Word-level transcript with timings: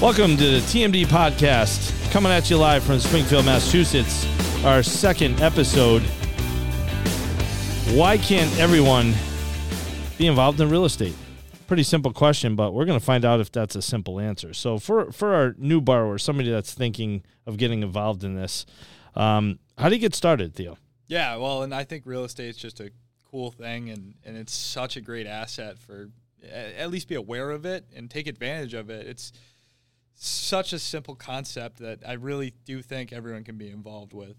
Welcome 0.00 0.38
to 0.38 0.44
the 0.44 0.60
TMD 0.60 1.04
podcast, 1.04 2.10
coming 2.10 2.32
at 2.32 2.48
you 2.48 2.56
live 2.56 2.82
from 2.82 3.00
Springfield, 3.00 3.44
Massachusetts. 3.44 4.24
Our 4.64 4.82
second 4.82 5.42
episode. 5.42 6.00
Why 7.94 8.16
can't 8.16 8.50
everyone 8.58 9.12
be 10.16 10.26
involved 10.26 10.58
in 10.58 10.70
real 10.70 10.86
estate? 10.86 11.14
Pretty 11.66 11.82
simple 11.82 12.14
question, 12.14 12.56
but 12.56 12.72
we're 12.72 12.86
going 12.86 12.98
to 12.98 13.04
find 13.04 13.26
out 13.26 13.40
if 13.40 13.52
that's 13.52 13.76
a 13.76 13.82
simple 13.82 14.18
answer. 14.18 14.54
So, 14.54 14.78
for 14.78 15.12
for 15.12 15.34
our 15.34 15.54
new 15.58 15.82
borrower, 15.82 16.16
somebody 16.16 16.50
that's 16.50 16.72
thinking 16.72 17.22
of 17.44 17.58
getting 17.58 17.82
involved 17.82 18.24
in 18.24 18.36
this, 18.36 18.64
um, 19.14 19.58
how 19.76 19.90
do 19.90 19.96
you 19.96 20.00
get 20.00 20.14
started, 20.14 20.54
Theo? 20.54 20.78
Yeah, 21.08 21.36
well, 21.36 21.62
and 21.62 21.74
I 21.74 21.84
think 21.84 22.06
real 22.06 22.24
estate 22.24 22.48
is 22.48 22.56
just 22.56 22.80
a 22.80 22.90
cool 23.30 23.50
thing, 23.50 23.90
and 23.90 24.14
and 24.24 24.38
it's 24.38 24.54
such 24.54 24.96
a 24.96 25.02
great 25.02 25.26
asset 25.26 25.78
for 25.78 26.08
at 26.50 26.90
least 26.90 27.06
be 27.06 27.14
aware 27.16 27.50
of 27.50 27.66
it 27.66 27.84
and 27.94 28.10
take 28.10 28.26
advantage 28.26 28.72
of 28.72 28.88
it. 28.88 29.06
It's 29.06 29.30
such 30.50 30.72
a 30.72 30.78
simple 30.78 31.14
concept 31.14 31.78
that 31.78 32.00
I 32.06 32.14
really 32.14 32.52
do 32.64 32.82
think 32.82 33.12
everyone 33.12 33.44
can 33.44 33.56
be 33.56 33.70
involved 33.70 34.12
with. 34.12 34.36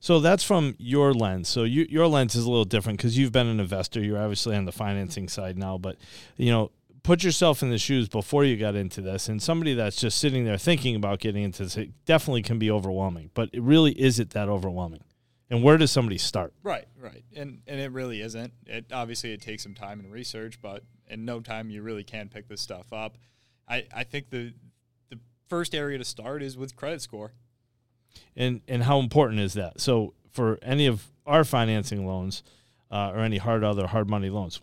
So 0.00 0.20
that's 0.20 0.42
from 0.42 0.74
your 0.78 1.12
lens. 1.12 1.48
So 1.48 1.64
you, 1.64 1.86
your 1.88 2.06
lens 2.06 2.34
is 2.34 2.44
a 2.44 2.50
little 2.50 2.64
different 2.64 2.98
because 2.98 3.18
you've 3.18 3.32
been 3.32 3.46
an 3.46 3.60
investor. 3.60 4.00
You're 4.00 4.20
obviously 4.20 4.56
on 4.56 4.64
the 4.64 4.72
financing 4.72 5.28
side 5.28 5.58
now, 5.58 5.78
but 5.78 5.96
you 6.36 6.50
know, 6.50 6.70
put 7.02 7.22
yourself 7.22 7.62
in 7.62 7.70
the 7.70 7.78
shoes 7.78 8.08
before 8.08 8.44
you 8.44 8.56
got 8.56 8.74
into 8.74 9.00
this, 9.00 9.28
and 9.28 9.42
somebody 9.42 9.74
that's 9.74 9.96
just 9.96 10.18
sitting 10.18 10.44
there 10.44 10.58
thinking 10.58 10.96
about 10.96 11.20
getting 11.20 11.42
into 11.44 11.64
this, 11.64 11.76
it 11.76 11.90
definitely 12.04 12.42
can 12.42 12.58
be 12.58 12.70
overwhelming. 12.70 13.30
But 13.34 13.50
it 13.52 13.62
really 13.62 13.92
isn't 14.00 14.30
that 14.30 14.48
overwhelming. 14.48 15.04
And 15.50 15.62
where 15.62 15.76
does 15.76 15.92
somebody 15.92 16.18
start? 16.18 16.52
Right, 16.62 16.86
right, 17.00 17.24
and 17.34 17.60
and 17.66 17.80
it 17.80 17.92
really 17.92 18.20
isn't. 18.22 18.52
It 18.66 18.86
obviously 18.92 19.32
it 19.32 19.40
takes 19.40 19.62
some 19.62 19.74
time 19.74 20.00
and 20.00 20.10
research, 20.12 20.58
but 20.60 20.82
in 21.08 21.24
no 21.24 21.40
time 21.40 21.70
you 21.70 21.82
really 21.82 22.04
can 22.04 22.28
pick 22.28 22.48
this 22.48 22.60
stuff 22.60 22.92
up. 22.92 23.16
I 23.68 23.84
I 23.94 24.04
think 24.04 24.30
the 24.30 24.54
first 25.48 25.74
area 25.74 25.98
to 25.98 26.04
start 26.04 26.42
is 26.42 26.56
with 26.56 26.76
credit 26.76 27.02
score. 27.02 27.32
And 28.36 28.60
and 28.68 28.82
how 28.82 28.98
important 28.98 29.40
is 29.40 29.54
that? 29.54 29.80
So 29.80 30.14
for 30.30 30.58
any 30.62 30.86
of 30.86 31.06
our 31.26 31.44
financing 31.44 32.06
loans 32.06 32.42
uh, 32.90 33.12
or 33.14 33.20
any 33.20 33.38
hard 33.38 33.64
other 33.64 33.86
hard 33.86 34.08
money 34.08 34.30
loans, 34.30 34.60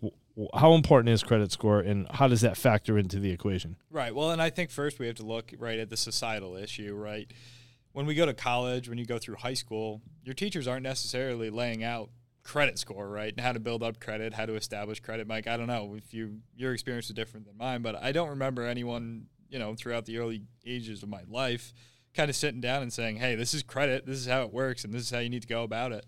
how 0.54 0.74
important 0.74 1.10
is 1.10 1.22
credit 1.22 1.52
score 1.52 1.80
and 1.80 2.06
how 2.10 2.28
does 2.28 2.40
that 2.40 2.56
factor 2.56 2.98
into 2.98 3.20
the 3.20 3.30
equation? 3.30 3.76
Right. 3.90 4.14
Well, 4.14 4.30
and 4.30 4.42
I 4.42 4.50
think 4.50 4.70
first 4.70 4.98
we 4.98 5.06
have 5.06 5.16
to 5.16 5.24
look 5.24 5.52
right 5.58 5.78
at 5.78 5.90
the 5.90 5.96
societal 5.96 6.56
issue, 6.56 6.94
right? 6.94 7.30
When 7.92 8.06
we 8.06 8.14
go 8.14 8.26
to 8.26 8.34
college, 8.34 8.88
when 8.88 8.98
you 8.98 9.06
go 9.06 9.18
through 9.18 9.36
high 9.36 9.54
school, 9.54 10.02
your 10.24 10.34
teachers 10.34 10.66
aren't 10.66 10.82
necessarily 10.82 11.50
laying 11.50 11.84
out 11.84 12.10
credit 12.42 12.78
score, 12.78 13.08
right? 13.08 13.32
And 13.32 13.40
how 13.40 13.52
to 13.52 13.60
build 13.60 13.82
up 13.82 14.00
credit, 14.00 14.34
how 14.34 14.46
to 14.46 14.54
establish 14.54 15.00
credit. 15.00 15.26
Mike, 15.26 15.46
I 15.46 15.56
don't 15.56 15.66
know 15.66 15.94
if 15.96 16.12
you 16.12 16.40
your 16.56 16.72
experience 16.72 17.06
is 17.06 17.14
different 17.14 17.46
than 17.46 17.56
mine, 17.56 17.82
but 17.82 18.00
I 18.00 18.12
don't 18.12 18.30
remember 18.30 18.66
anyone 18.66 19.26
you 19.54 19.60
know, 19.60 19.72
throughout 19.76 20.04
the 20.04 20.18
early 20.18 20.42
ages 20.66 21.04
of 21.04 21.08
my 21.08 21.22
life, 21.30 21.72
kind 22.12 22.28
of 22.28 22.34
sitting 22.34 22.60
down 22.60 22.82
and 22.82 22.92
saying, 22.92 23.18
"Hey, 23.18 23.36
this 23.36 23.54
is 23.54 23.62
credit. 23.62 24.04
This 24.04 24.18
is 24.18 24.26
how 24.26 24.42
it 24.42 24.52
works, 24.52 24.84
and 24.84 24.92
this 24.92 25.02
is 25.02 25.10
how 25.10 25.20
you 25.20 25.30
need 25.30 25.42
to 25.42 25.48
go 25.48 25.62
about 25.62 25.92
it." 25.92 26.04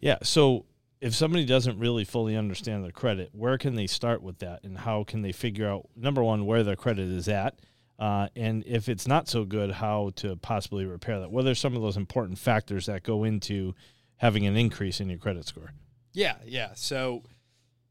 Yeah. 0.00 0.18
So 0.24 0.66
if 1.00 1.14
somebody 1.14 1.46
doesn't 1.46 1.78
really 1.78 2.04
fully 2.04 2.36
understand 2.36 2.82
their 2.82 2.90
credit, 2.90 3.30
where 3.32 3.56
can 3.58 3.76
they 3.76 3.86
start 3.86 4.22
with 4.22 4.40
that, 4.40 4.64
and 4.64 4.76
how 4.76 5.04
can 5.04 5.22
they 5.22 5.30
figure 5.30 5.68
out 5.68 5.88
number 5.94 6.20
one 6.20 6.46
where 6.46 6.64
their 6.64 6.74
credit 6.74 7.08
is 7.08 7.28
at, 7.28 7.60
uh, 8.00 8.26
and 8.34 8.64
if 8.66 8.88
it's 8.88 9.06
not 9.06 9.28
so 9.28 9.44
good, 9.44 9.70
how 9.70 10.10
to 10.16 10.34
possibly 10.34 10.84
repair 10.84 11.20
that? 11.20 11.30
What 11.30 11.46
are 11.46 11.54
some 11.54 11.76
of 11.76 11.82
those 11.82 11.96
important 11.96 12.40
factors 12.40 12.86
that 12.86 13.04
go 13.04 13.22
into 13.22 13.72
having 14.16 14.46
an 14.46 14.56
increase 14.56 15.00
in 15.00 15.08
your 15.08 15.18
credit 15.18 15.46
score? 15.46 15.74
Yeah, 16.12 16.38
yeah. 16.44 16.70
So 16.74 17.22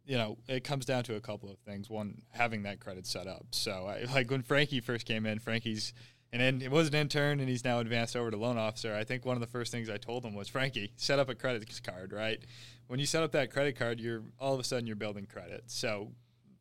you 0.09 0.17
know, 0.17 0.39
it 0.47 0.63
comes 0.63 0.85
down 0.85 1.03
to 1.03 1.15
a 1.15 1.21
couple 1.21 1.51
of 1.51 1.59
things. 1.59 1.87
One, 1.87 2.23
having 2.31 2.63
that 2.63 2.79
credit 2.79 3.05
set 3.05 3.27
up. 3.27 3.45
So, 3.51 3.85
I, 3.85 4.11
like 4.13 4.31
when 4.31 4.41
Frankie 4.41 4.81
first 4.81 5.05
came 5.05 5.27
in, 5.27 5.37
Frankie's 5.37 5.93
and 6.33 6.61
it 6.61 6.69
was 6.69 6.87
an 6.87 6.95
intern, 6.95 7.39
and 7.39 7.49
he's 7.49 7.63
now 7.63 7.79
advanced 7.79 8.15
over 8.15 8.29
to 8.29 8.37
loan 8.37 8.57
officer. 8.57 8.93
I 8.93 9.03
think 9.03 9.25
one 9.25 9.35
of 9.35 9.41
the 9.41 9.47
first 9.47 9.71
things 9.71 9.89
I 9.89 9.97
told 9.97 10.23
him 10.23 10.35
was, 10.35 10.47
Frankie, 10.47 10.93
set 10.95 11.17
up 11.17 11.29
a 11.29 11.35
credit 11.35 11.67
card. 11.83 12.11
Right, 12.11 12.43
when 12.87 12.99
you 12.99 13.05
set 13.05 13.21
up 13.21 13.31
that 13.33 13.51
credit 13.51 13.77
card, 13.77 13.99
you're 13.99 14.23
all 14.39 14.55
of 14.55 14.59
a 14.59 14.63
sudden 14.63 14.87
you're 14.87 14.95
building 14.95 15.27
credit. 15.31 15.65
So, 15.67 16.11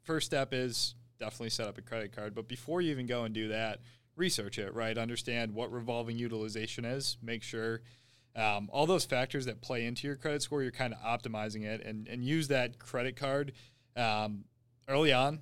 first 0.02 0.26
step 0.26 0.52
is 0.52 0.94
definitely 1.18 1.50
set 1.50 1.68
up 1.68 1.78
a 1.78 1.82
credit 1.82 2.14
card. 2.14 2.34
But 2.34 2.48
before 2.48 2.82
you 2.82 2.90
even 2.90 3.06
go 3.06 3.24
and 3.24 3.34
do 3.34 3.48
that, 3.48 3.80
research 4.14 4.58
it. 4.58 4.74
Right, 4.74 4.96
understand 4.96 5.54
what 5.54 5.72
revolving 5.72 6.18
utilization 6.18 6.84
is. 6.84 7.16
Make 7.22 7.42
sure 7.42 7.80
um, 8.38 8.70
all 8.72 8.86
those 8.86 9.04
factors 9.04 9.46
that 9.46 9.60
play 9.60 9.84
into 9.84 10.06
your 10.06 10.16
credit 10.16 10.42
score, 10.42 10.62
you're 10.62 10.70
kind 10.70 10.94
of 10.94 11.00
optimizing 11.00 11.64
it 11.64 11.84
and, 11.84 12.06
and 12.06 12.24
use 12.24 12.48
that 12.48 12.78
credit 12.78 13.16
card 13.16 13.52
um, 13.96 14.44
early 14.86 15.12
on 15.12 15.40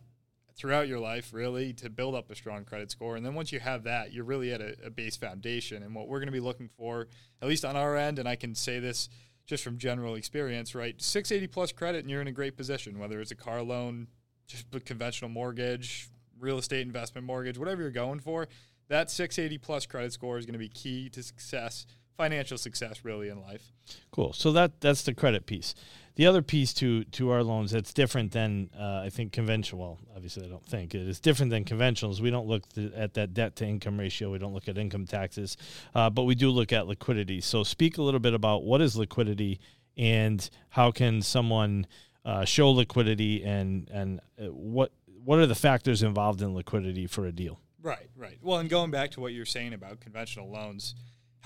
throughout 0.57 0.89
your 0.89 0.99
life, 0.99 1.35
really, 1.35 1.75
to 1.75 1.91
build 1.91 2.15
up 2.15 2.31
a 2.31 2.35
strong 2.35 2.65
credit 2.65 2.91
score. 2.91 3.15
And 3.15 3.27
then 3.27 3.35
once 3.35 3.53
you 3.53 3.61
have 3.61 3.85
that, 3.85 4.15
you're 4.15 4.25
really 4.25 4.51
at 4.51 4.63
a, 4.63 4.75
a 4.87 4.91
base 4.91 5.15
foundation. 5.15 5.83
And 5.83 5.95
what 5.95 6.09
we're 6.09 6.21
going 6.21 6.29
to 6.29 6.33
be 6.33 6.41
looking 6.41 6.71
for, 6.79 7.09
at 7.43 7.49
least 7.49 7.67
on 7.67 7.77
our 7.77 7.97
end, 7.97 8.19
and 8.19 8.27
I 8.27 8.35
can 8.35 8.55
say 8.55 8.79
this 8.79 9.11
just 9.47 9.63
from 9.63 9.77
general 9.77 10.15
experience, 10.15 10.75
right? 10.75 11.01
680 11.01 11.53
plus 11.53 11.73
credit, 11.73 12.01
and 12.01 12.11
you're 12.11 12.23
in 12.23 12.29
a 12.29 12.33
great 12.33 12.57
position, 12.57 12.99
whether 12.99 13.21
it's 13.21 13.31
a 13.31 13.37
car 13.37 13.63
loan, 13.63 14.09
just 14.47 14.75
a 14.75 14.81
conventional 14.81 15.29
mortgage, 15.29 16.09
real 16.41 16.57
estate 16.57 16.87
investment 16.87 17.27
mortgage, 17.27 17.59
whatever 17.59 17.83
you're 17.83 17.91
going 17.91 18.21
for. 18.21 18.49
That 18.89 19.11
680 19.11 19.59
plus 19.59 19.85
credit 19.85 20.15
score 20.15 20.39
is 20.39 20.47
going 20.47 20.55
to 20.55 20.59
be 20.59 20.69
key 20.71 21.11
to 21.11 21.23
success 21.23 21.87
financial 22.17 22.59
success 22.59 23.05
really 23.05 23.29
in 23.29 23.41
life. 23.41 23.73
Cool. 24.11 24.33
So 24.33 24.53
that 24.53 24.81
that's 24.81 25.03
the 25.03 25.15
credit 25.15 25.47
piece. 25.47 25.75
The 26.17 26.27
other 26.27 26.43
piece 26.43 26.73
to 26.75 27.05
to 27.05 27.31
our 27.31 27.43
loans 27.43 27.71
that's 27.71 27.93
different 27.93 28.33
than 28.33 28.71
uh, 28.79 29.03
I 29.05 29.11
think 29.11 29.33
conventional. 29.33 29.81
Well, 29.81 29.99
obviously 30.15 30.47
I 30.47 30.49
don't 30.49 30.65
think 30.65 30.95
it 30.95 31.07
is 31.07 31.21
different 31.21 31.51
than 31.51 31.65
conventionals. 31.65 32.21
We 32.21 32.31
don't 32.31 32.47
look 32.47 32.69
th- 32.73 32.93
at 32.95 33.15
that 33.15 33.35
debt 33.35 33.57
to 33.57 33.67
income 33.67 34.01
ratio. 34.01 34.31
We 34.31 34.39
don't 34.39 34.55
look 34.55 34.69
at 34.69 34.79
income 34.79 35.07
taxes, 35.07 35.57
uh, 35.95 36.11
but 36.11 36.25
we 36.25 36.35
do 36.35 36.51
look 36.51 36.73
at 36.73 36.87
liquidity. 36.87 37.41
So 37.41 37.65
speak 37.65 37.99
a 37.99 38.03
little 38.03 38.21
bit 38.21 38.35
about 38.35 38.65
what 38.65 38.81
is 38.81 38.97
liquidity 38.97 39.61
and 39.97 40.49
how 40.71 40.91
can 40.91 41.23
someone 41.23 41.87
uh, 42.25 42.45
show 42.45 42.71
liquidity 42.71 43.45
and 43.45 43.89
and 43.91 44.21
uh, 44.41 44.47
what 44.47 44.93
what 45.25 45.39
are 45.39 45.47
the 45.47 45.55
factors 45.55 46.03
involved 46.03 46.41
in 46.41 46.55
liquidity 46.55 47.07
for 47.07 47.27
a 47.27 47.33
deal? 47.33 47.61
Right, 47.83 48.09
right. 48.17 48.39
Well, 48.43 48.59
and 48.59 48.69
going 48.69 48.91
back 48.91 49.13
to 49.13 49.21
what 49.21 49.33
you're 49.33 49.45
saying 49.45 49.73
about 49.73 50.01
conventional 50.01 50.51
loans 50.51 50.95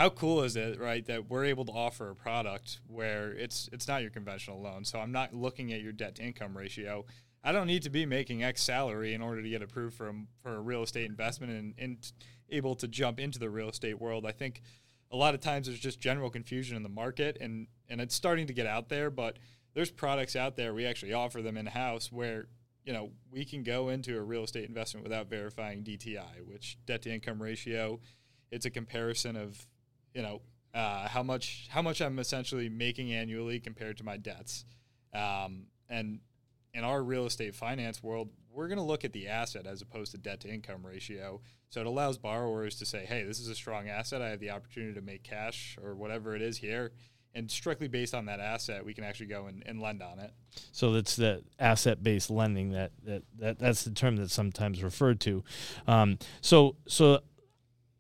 how 0.01 0.09
cool 0.09 0.43
is 0.43 0.57
it, 0.57 0.81
right, 0.81 1.05
that 1.05 1.29
we're 1.29 1.45
able 1.45 1.67
to 1.67 1.73
offer 1.73 2.09
a 2.09 2.15
product 2.15 2.81
where 2.87 3.33
it's 3.33 3.69
it's 3.71 3.87
not 3.87 4.01
your 4.01 4.11
conventional 4.11 4.59
loan. 4.59 4.83
So 4.83 4.99
I'm 4.99 5.13
not 5.13 5.35
looking 5.35 5.75
at 5.75 5.83
your 5.83 5.93
debt 5.93 6.15
to 6.15 6.23
income 6.23 6.57
ratio. 6.57 7.05
I 7.45 7.53
don't 7.53 7.67
need 7.67 7.83
to 7.83 7.91
be 7.91 8.07
making 8.07 8.43
X 8.43 8.63
salary 8.63 9.13
in 9.13 9.21
order 9.21 9.43
to 9.43 9.49
get 9.51 9.61
approved 9.61 9.95
for 9.95 10.09
a, 10.09 10.15
for 10.43 10.55
a 10.55 10.61
real 10.61 10.83
estate 10.83 11.05
investment 11.05 11.53
and, 11.53 11.75
and 11.77 12.13
able 12.49 12.75
to 12.77 12.89
jump 12.89 13.21
into 13.21 13.39
the 13.39 13.51
real 13.51 13.69
estate 13.69 14.01
world. 14.01 14.25
I 14.25 14.33
think 14.33 14.63
a 15.13 15.19
lot 15.19 15.35
of 15.35 15.43
times 15.43 15.67
there's 15.67 15.79
just 15.79 16.01
general 16.01 16.31
confusion 16.31 16.79
in 16.79 16.83
the 16.83 16.89
market 16.89 17.37
and 17.39 17.67
and 17.91 18.01
it's 18.01 18.15
starting 18.15 18.47
to 18.47 18.55
get 18.55 18.67
out 18.67 18.89
there, 18.89 19.11
but 19.11 19.39
there's 19.75 19.91
products 19.91 20.35
out 20.35 20.57
there 20.57 20.73
we 20.73 20.87
actually 20.87 21.13
offer 21.13 21.43
them 21.43 21.59
in 21.59 21.67
house 21.67 22.11
where 22.11 22.47
you 22.87 22.95
know 22.95 23.11
we 23.31 23.45
can 23.45 23.63
go 23.63 23.91
into 23.91 24.17
a 24.17 24.23
real 24.23 24.45
estate 24.45 24.67
investment 24.67 25.05
without 25.05 25.29
verifying 25.29 25.85
DTI, 25.85 26.47
which 26.47 26.79
debt 26.87 27.03
to 27.03 27.13
income 27.13 27.43
ratio. 27.43 28.01
It's 28.51 28.65
a 28.65 28.71
comparison 28.71 29.37
of 29.37 29.67
you 30.15 30.23
know 30.23 30.41
uh, 30.75 31.09
how 31.09 31.23
much 31.23 31.69
how 31.71 31.83
much 31.83 32.01
I'm 32.01 32.19
essentially 32.19 32.69
making 32.69 33.13
annually 33.13 33.61
compared 33.61 33.97
to 33.99 34.05
my 34.05 34.17
debts. 34.17 34.65
Um, 35.13 35.67
and 35.89 36.21
in 36.73 36.85
our 36.85 37.03
real 37.03 37.27
estate 37.27 37.55
finance 37.55 38.03
world, 38.03 38.31
we're 38.53 38.69
going 38.69 38.79
to 38.79 38.85
look 38.85 39.05
at 39.05 39.13
the 39.13 39.29
asset 39.29 39.67
as 39.67 39.83
opposed 39.83 40.13
to 40.13 40.19
debt 40.19 40.41
to 40.41 40.49
income 40.49 40.87
ratio. 40.87 41.41
So 41.69 41.81
it 41.81 41.87
allows 41.87 42.19
borrowers 42.19 42.79
to 42.79 42.87
say, 42.87 43.05
"Hey, 43.05 43.25
this 43.25 43.41
is 43.41 43.49
a 43.49 43.55
strong 43.55 43.89
asset. 43.89 44.23
I 44.23 44.29
have 44.31 44.41
the 44.41 44.51
opportunity 44.51 44.95
to 44.95 45.03
make 45.03 45.23
cash 45.23 45.77
or 45.83 45.95
whatever 45.95 46.37
it 46.37 46.43
is 46.43 46.59
here." 46.59 46.93
And 47.33 47.49
strictly 47.49 47.87
based 47.87 48.13
on 48.13 48.27
that 48.27 48.41
asset, 48.41 48.85
we 48.85 48.93
can 48.93 49.05
actually 49.05 49.27
go 49.27 49.47
and, 49.47 49.63
and 49.65 49.81
lend 49.81 50.03
on 50.03 50.19
it. 50.19 50.33
So 50.73 50.93
that's 50.93 51.15
the 51.15 51.45
asset-based 51.61 52.29
lending 52.29 52.71
that, 52.71 52.91
that, 53.05 53.23
that 53.39 53.59
that's 53.61 53.85
the 53.85 53.93
term 53.93 54.17
that's 54.17 54.35
sometimes 54.35 54.83
referred 54.83 55.21
to. 55.21 55.45
Um, 55.87 56.19
so 56.41 56.75
so 56.89 57.21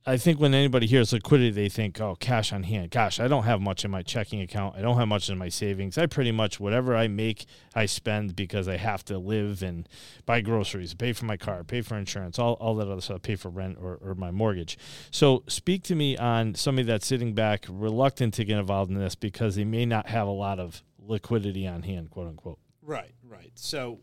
I 0.06 0.17
think 0.17 0.41
when 0.41 0.55
anybody 0.55 0.87
hears 0.87 1.12
liquidity, 1.12 1.50
they 1.50 1.69
think, 1.69 2.00
oh, 2.00 2.17
cash 2.17 2.55
on 2.55 2.62
hand. 2.62 2.91
Gosh, 2.91 3.20
I 3.20 3.29
don't 3.29 3.43
have 3.43 3.61
much 3.61 3.85
in 3.85 3.91
my 3.91 4.02
checking 4.02 4.41
account. 4.41 4.75
I 4.76 4.81
don't 4.81 4.97
have 4.97 5.08
much 5.08 5.29
in 5.29 5.37
my 5.37 5.50
savings. 5.50 5.99
I 5.99 6.06
pretty 6.06 6.32
much, 6.32 6.58
whatever 6.58 6.97
I 6.97 7.06
make, 7.06 7.44
I 7.75 7.85
spend 7.85 8.35
because 8.35 8.67
I 8.67 8.79
have 8.79 9.05
to 9.06 9.19
live 9.19 9.62
and 9.62 9.87
buy 10.25 10.41
groceries, 10.41 10.94
pay 10.94 11.12
for 11.12 11.26
my 11.26 11.37
car, 11.37 11.64
pay 11.64 11.82
for 11.82 11.99
insurance, 11.99 12.38
all, 12.38 12.55
all 12.55 12.75
that 12.76 12.88
other 12.88 13.02
stuff, 13.02 13.20
pay 13.20 13.37
for 13.37 13.50
rent 13.50 13.76
or, 13.79 13.99
or 14.02 14.14
my 14.14 14.31
mortgage. 14.31 14.79
So 15.11 15.44
speak 15.49 15.82
to 15.85 15.94
me 15.94 16.17
on 16.17 16.55
somebody 16.55 16.87
that's 16.87 17.06
sitting 17.06 17.35
back, 17.35 17.67
reluctant 17.69 18.32
to 18.35 18.44
get 18.44 18.58
involved 18.58 18.91
in 18.91 18.99
this 18.99 19.14
because 19.14 19.56
they 19.56 19.64
may 19.64 19.85
not 19.85 20.08
have 20.08 20.26
a 20.26 20.32
lot 20.32 20.58
of 20.58 20.82
liquidity 20.99 21.67
on 21.67 21.82
hand, 21.82 22.11
quote 22.11 22.29
unquote. 22.29 22.58
Right, 22.81 23.12
right. 23.29 23.53
So, 23.55 24.00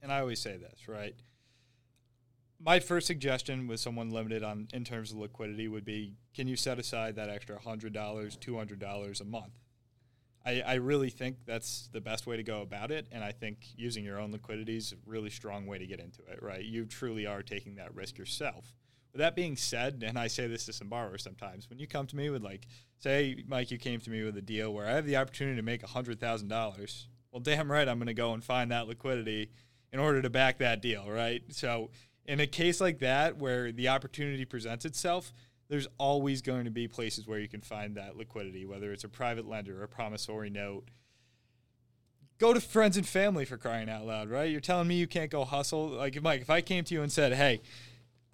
and 0.00 0.12
I 0.12 0.20
always 0.20 0.40
say 0.40 0.58
this, 0.58 0.86
right? 0.86 1.16
My 2.64 2.78
first 2.80 3.06
suggestion 3.06 3.66
with 3.66 3.80
someone 3.80 4.10
limited 4.10 4.42
on 4.42 4.68
in 4.72 4.84
terms 4.84 5.10
of 5.10 5.18
liquidity 5.18 5.68
would 5.68 5.84
be 5.84 6.14
can 6.34 6.46
you 6.46 6.56
set 6.56 6.78
aside 6.78 7.16
that 7.16 7.28
extra 7.28 7.58
$100 7.58 7.92
$200 7.92 9.20
a 9.20 9.24
month 9.24 9.58
I, 10.44 10.60
I 10.60 10.74
really 10.74 11.10
think 11.10 11.36
that's 11.46 11.88
the 11.92 12.00
best 12.00 12.26
way 12.26 12.36
to 12.36 12.42
go 12.42 12.62
about 12.62 12.90
it 12.90 13.06
and 13.12 13.22
i 13.22 13.32
think 13.32 13.66
using 13.76 14.04
your 14.04 14.18
own 14.18 14.32
liquidity 14.32 14.76
is 14.76 14.92
a 14.92 14.96
really 15.06 15.30
strong 15.30 15.66
way 15.66 15.78
to 15.78 15.86
get 15.86 16.00
into 16.00 16.22
it 16.30 16.42
right 16.42 16.64
you 16.64 16.84
truly 16.84 17.26
are 17.26 17.42
taking 17.42 17.76
that 17.76 17.94
risk 17.94 18.18
yourself 18.18 18.74
with 19.12 19.20
that 19.20 19.36
being 19.36 19.56
said, 19.56 20.02
and 20.06 20.18
I 20.18 20.26
say 20.26 20.46
this 20.46 20.64
to 20.66 20.72
some 20.72 20.88
borrowers 20.88 21.22
sometimes, 21.22 21.68
when 21.68 21.78
you 21.78 21.86
come 21.86 22.06
to 22.06 22.16
me 22.16 22.30
with 22.30 22.42
like, 22.42 22.66
say, 22.98 23.44
Mike, 23.46 23.70
you 23.70 23.78
came 23.78 24.00
to 24.00 24.10
me 24.10 24.24
with 24.24 24.36
a 24.38 24.42
deal 24.42 24.72
where 24.72 24.86
I 24.86 24.92
have 24.92 25.06
the 25.06 25.16
opportunity 25.16 25.56
to 25.56 25.62
make 25.62 25.82
hundred 25.84 26.18
thousand 26.18 26.48
dollars. 26.48 27.08
Well, 27.30 27.40
damn 27.40 27.70
right, 27.70 27.86
I'm 27.86 27.98
going 27.98 28.06
to 28.06 28.14
go 28.14 28.32
and 28.32 28.42
find 28.42 28.70
that 28.70 28.88
liquidity 28.88 29.50
in 29.92 30.00
order 30.00 30.22
to 30.22 30.30
back 30.30 30.58
that 30.58 30.80
deal, 30.80 31.10
right? 31.10 31.42
So, 31.50 31.90
in 32.26 32.40
a 32.40 32.46
case 32.46 32.80
like 32.80 32.98
that 33.00 33.36
where 33.36 33.72
the 33.72 33.88
opportunity 33.88 34.44
presents 34.44 34.84
itself, 34.84 35.32
there's 35.68 35.88
always 35.98 36.42
going 36.42 36.64
to 36.64 36.70
be 36.70 36.86
places 36.86 37.26
where 37.26 37.38
you 37.38 37.48
can 37.48 37.60
find 37.60 37.96
that 37.96 38.16
liquidity, 38.16 38.66
whether 38.66 38.92
it's 38.92 39.04
a 39.04 39.08
private 39.08 39.48
lender 39.48 39.80
or 39.80 39.84
a 39.84 39.88
promissory 39.88 40.50
note. 40.50 40.88
Go 42.38 42.52
to 42.52 42.60
friends 42.60 42.96
and 42.96 43.06
family 43.06 43.44
for 43.44 43.56
crying 43.56 43.88
out 43.88 44.04
loud, 44.04 44.28
right? 44.28 44.50
You're 44.50 44.60
telling 44.60 44.88
me 44.88 44.96
you 44.96 45.06
can't 45.06 45.30
go 45.30 45.44
hustle. 45.44 45.88
Like, 45.88 46.20
Mike, 46.20 46.42
if 46.42 46.50
I 46.50 46.60
came 46.60 46.84
to 46.84 46.94
you 46.94 47.02
and 47.02 47.10
said, 47.10 47.32
hey, 47.32 47.60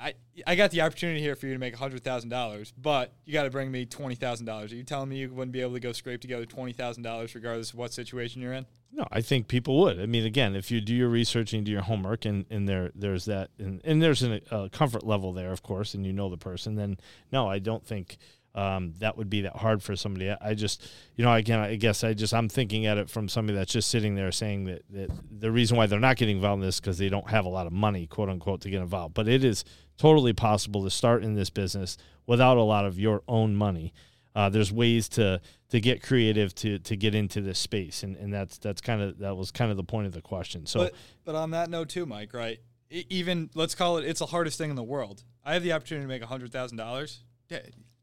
I, 0.01 0.15
I 0.47 0.55
got 0.55 0.71
the 0.71 0.83
opportunity 0.83 1.21
here 1.21 1.35
for 1.35 1.47
you 1.47 1.55
to 1.55 1.59
make 1.59 1.75
hundred 1.75 2.05
thousand 2.05 2.31
dollars, 2.31 2.73
but 2.81 3.13
you 3.25 3.33
got 3.33 3.43
to 3.45 3.51
bring 3.51 3.71
me 3.71 3.85
twenty 3.85 4.15
thousand 4.15 4.47
dollars. 4.47 4.73
Are 4.73 4.77
you 4.77 4.85
telling 4.85 5.09
me 5.09 5.17
you 5.17 5.31
wouldn't 5.33 5.53
be 5.53 5.61
able 5.61 5.75
to 5.75 5.81
go 5.81 5.93
scrape 5.93 6.21
together 6.21 6.47
twenty 6.47 6.73
thousand 6.73 7.03
dollars 7.03 7.35
regardless 7.35 7.73
of 7.73 7.79
what 7.79 7.93
situation 7.93 8.41
you're 8.41 8.53
in? 8.53 8.67
No, 8.93 9.07
I 9.11 9.21
think 9.21 9.49
people 9.49 9.79
would. 9.81 10.01
I 10.01 10.07
mean, 10.07 10.25
again, 10.25 10.55
if 10.55 10.71
you 10.71 10.81
do 10.81 10.95
your 10.95 11.09
research 11.09 11.53
and 11.53 11.65
do 11.65 11.73
your 11.73 11.83
homework, 11.83 12.25
and, 12.25 12.47
and 12.49 12.69
there 12.69 12.91
there's 12.95 13.25
that, 13.25 13.51
and, 13.59 13.81
and 13.85 14.01
there's 14.01 14.23
a 14.23 14.71
comfort 14.73 15.05
level 15.05 15.33
there, 15.33 15.51
of 15.51 15.63
course, 15.63 15.95
and 15.95 16.07
you 16.07 16.13
know 16.13 16.31
the 16.31 16.39
person, 16.39 16.77
then 16.77 16.97
no, 17.33 17.49
I 17.49 17.59
don't 17.59 17.85
think 17.85 18.19
um, 18.55 18.95
that 18.99 19.17
would 19.17 19.29
be 19.29 19.43
that 19.43 19.57
hard 19.57 19.83
for 19.83 19.95
somebody. 19.95 20.31
I 20.31 20.55
just, 20.55 20.91
you 21.17 21.25
know, 21.25 21.33
again, 21.33 21.61
I 21.61 21.77
guess 21.77 22.03
I 22.03 22.15
just 22.15 22.33
I'm 22.33 22.49
thinking 22.49 22.87
at 22.87 22.99
it 22.99 23.11
from 23.11 23.29
somebody 23.29 23.59
that's 23.59 23.73
just 23.73 23.91
sitting 23.91 24.15
there 24.15 24.33
saying 24.33 24.65
that, 24.65 24.83
that 24.91 25.11
the 25.31 25.53
reason 25.53 25.77
why 25.77 25.87
they're 25.87 26.01
not 26.01 26.17
getting 26.17 26.37
involved 26.37 26.63
in 26.63 26.67
this 26.67 26.81
because 26.81 26.99
they 26.99 27.09
don't 27.09 27.29
have 27.31 27.45
a 27.45 27.49
lot 27.49 27.67
of 27.67 27.73
money, 27.73 28.07
quote 28.07 28.29
unquote, 28.29 28.63
to 28.63 28.71
get 28.71 28.81
involved. 28.81 29.15
But 29.15 29.29
it 29.29 29.45
is 29.45 29.65
totally 29.99 30.33
possible 30.33 30.85
to 30.85 30.91
start 30.91 31.23
in 31.23 31.35
this 31.35 31.51
business 31.51 31.99
without 32.27 32.57
a 32.57 32.63
lot 32.63 32.87
of 32.87 32.99
your 32.99 33.23
own 33.29 33.55
money. 33.55 33.93
Uh, 34.35 34.49
there's 34.49 34.73
ways 34.73 35.09
to 35.09 35.41
to 35.71 35.81
get 35.81 36.03
creative 36.03 36.55
to 36.55 36.79
to 36.79 36.97
get 36.97 37.15
into 37.15 37.41
this 37.41 37.59
space, 37.59 38.03
and, 38.03 38.17
and 38.17 38.33
that's 38.33 38.59
that's 38.59 38.81
kind 38.81 39.03
of 39.03 39.19
that 39.19 39.37
was 39.37 39.51
kind 39.51 39.71
of 39.71 39.77
the 39.77 39.85
point 39.85 40.07
of 40.07 40.13
the 40.13 40.21
question. 40.21 40.65
So, 40.65 40.81
but, 40.81 40.95
but 41.25 41.35
on 41.35 41.51
that 41.51 41.69
note 41.71 41.89
too, 41.89 42.07
Mike, 42.07 42.33
right? 42.33 42.59
Even 42.91 43.51
let's 43.55 43.75
call 43.75 43.99
it 43.99 44.05
it's 44.05 44.21
the 44.21 44.27
hardest 44.27 44.57
thing 44.57 44.71
in 44.71 44.77
the 44.77 44.83
world. 44.83 45.25
I 45.45 45.55
have 45.55 45.63
the 45.63 45.73
opportunity 45.73 46.05
to 46.05 46.09
make 46.09 46.23
hundred 46.23 46.53
thousand 46.53 46.77
dollars. 46.79 47.25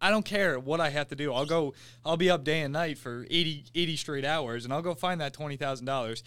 I 0.02 0.10
don't 0.10 0.26
care 0.26 0.60
what 0.60 0.82
I 0.82 0.90
have 0.90 1.08
to 1.10 1.16
do. 1.16 1.32
I'll 1.32 1.46
go. 1.46 1.74
I'll 2.04 2.18
be 2.18 2.30
up 2.30 2.44
day 2.44 2.62
and 2.62 2.74
night 2.74 2.98
for 2.98 3.26
80, 3.30 3.66
80 3.74 3.96
straight 3.96 4.26
hours, 4.26 4.66
and 4.66 4.74
I'll 4.74 4.82
go 4.82 4.94
find 4.94 5.22
that 5.22 5.34
twenty 5.34 5.56
thousand 5.56 5.86
dollars 5.86 6.24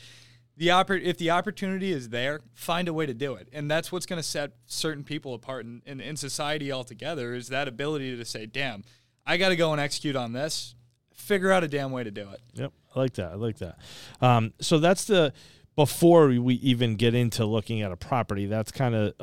the 0.58 0.69
oppor- 0.69 1.00
if 1.00 1.16
the 1.19 1.31
opportunity 1.31 1.93
is 1.93 2.08
there, 2.08 2.40
find 2.52 2.88
a 2.88 2.93
way 2.93 3.06
to 3.06 3.14
do 3.14 3.34
it. 3.34 3.49
And 3.52 3.70
that's 3.70 3.93
what's 3.93 4.06
going 4.06 4.20
to 4.20 4.28
set 4.28 4.52
certain 4.66 5.05
people 5.05 5.32
apart 5.34 5.64
in, 5.64 5.82
in, 5.87 6.00
in, 6.00 6.16
society 6.16 6.72
altogether 6.72 7.34
is 7.34 7.49
that 7.49 7.69
ability 7.69 8.16
to 8.16 8.25
say, 8.25 8.44
damn, 8.44 8.82
I 9.25 9.37
got 9.37 9.50
to 9.50 9.56
go 9.56 9.70
and 9.70 9.81
execute 9.81 10.16
on 10.16 10.32
this. 10.32 10.75
Figure 11.14 11.52
out 11.52 11.62
a 11.62 11.69
damn 11.69 11.93
way 11.93 12.02
to 12.02 12.10
do 12.10 12.28
it. 12.31 12.40
Yep. 12.55 12.72
I 12.94 12.99
like 12.99 13.14
that. 13.14 13.32
I 13.32 13.34
like 13.34 13.58
that. 13.58 13.78
Um, 14.20 14.52
so 14.60 14.78
that's 14.78 15.05
the 15.05 15.32
before 15.79 16.27
we 16.27 16.55
even 16.55 16.97
get 16.97 17.15
into 17.15 17.47
looking 17.47 17.83
at 17.83 17.93
a 17.93 17.97
property, 17.97 18.47
that's 18.47 18.73
kind 18.73 18.97
of 18.97 19.15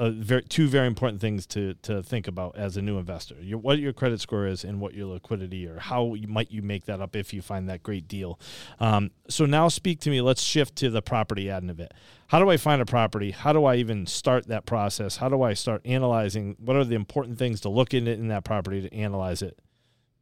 two 0.47 0.69
very 0.69 0.87
important 0.87 1.19
things 1.19 1.45
to, 1.45 1.73
to 1.81 2.01
think 2.01 2.29
about 2.29 2.55
as 2.55 2.77
a 2.77 2.81
new 2.81 2.97
investor. 2.97 3.35
Your, 3.41 3.57
what 3.57 3.77
your 3.77 3.91
credit 3.91 4.21
score 4.21 4.47
is 4.47 4.63
and 4.63 4.79
what 4.79 4.93
your 4.93 5.07
liquidity 5.07 5.67
or 5.67 5.79
how 5.79 6.13
you, 6.13 6.29
might 6.29 6.51
you 6.51 6.61
make 6.61 6.85
that 6.85 7.01
up 7.01 7.13
if 7.13 7.33
you 7.33 7.41
find 7.41 7.67
that 7.67 7.83
great 7.83 8.07
deal. 8.07 8.39
Um, 8.79 9.11
so 9.27 9.45
now 9.45 9.67
speak 9.67 9.99
to 9.99 10.09
me. 10.09 10.21
Let's 10.21 10.41
shift 10.41 10.77
to 10.77 10.89
the 10.89 11.01
property 11.01 11.49
end 11.49 11.69
of 11.69 11.81
it. 11.81 11.93
How 12.27 12.39
do 12.39 12.49
I 12.49 12.55
find 12.55 12.81
a 12.81 12.85
property? 12.85 13.31
How 13.31 13.51
do 13.51 13.65
I 13.65 13.75
even 13.75 14.07
start 14.07 14.47
that 14.47 14.65
process? 14.65 15.17
How 15.17 15.27
do 15.27 15.41
I 15.41 15.55
start 15.55 15.81
analyzing? 15.83 16.55
What 16.57 16.77
are 16.77 16.85
the 16.85 16.95
important 16.95 17.37
things 17.37 17.59
to 17.61 17.69
look 17.69 17.93
in 17.93 18.07
in 18.07 18.29
that 18.29 18.45
property 18.45 18.81
to 18.81 18.95
analyze 18.95 19.41
it? 19.41 19.59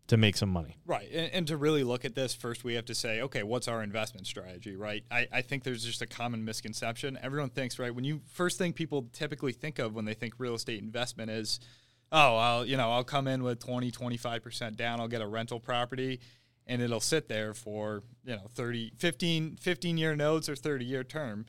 To 0.08 0.18
make 0.18 0.36
some 0.36 0.50
money. 0.50 0.78
Right. 0.86 1.10
And, 1.12 1.32
and, 1.32 1.48
to 1.48 1.58
really 1.58 1.84
look 1.84 2.04
at 2.04 2.14
this, 2.14 2.34
first 2.34 2.64
we 2.64 2.74
have 2.74 2.86
to 2.86 2.96
say, 2.96 3.22
okay, 3.22 3.44
what's 3.44 3.68
our 3.68 3.82
investment 3.82 4.28
strategy, 4.28 4.76
right? 4.76 5.04
I, 5.10 5.28
I 5.32 5.42
think 5.42 5.64
there's 5.64 5.84
just 5.84 6.02
a 6.02 6.08
common 6.08 6.44
misconception. 6.44 7.18
Everyone 7.22 7.50
thinks, 7.50 7.80
right, 7.80 7.94
when 7.94 8.04
you 8.04 8.22
first 8.34 8.58
thing 8.58 8.74
people 8.74 9.08
typically 9.14 9.54
think 9.54 9.80
of 9.80 9.94
when 9.94 10.06
they 10.06 10.14
think 10.14 10.34
real 10.38 10.56
estate 10.56 10.82
investment 10.82 11.32
is, 11.32 11.60
oh, 12.12 12.36
I'll, 12.36 12.66
you 12.66 12.76
know, 12.76 12.92
I'll 12.92 13.06
come 13.06 13.28
in 13.28 13.44
with 13.44 13.60
20, 13.60 13.92
25% 13.92 14.76
down, 14.76 15.00
I'll 15.00 15.08
get 15.08 15.22
a 15.22 15.28
rental 15.28 15.60
property 15.60 16.20
and 16.68 16.82
it'll 16.82 17.00
sit 17.00 17.28
there 17.28 17.54
for, 17.54 18.04
you 18.26 18.36
know, 18.36 18.48
30, 18.54 18.94
15, 18.98 19.58
15 19.58 19.98
year 19.98 20.16
notes 20.16 20.50
or 20.50 20.56
30 20.56 20.86
year 20.86 21.04
term. 21.04 21.46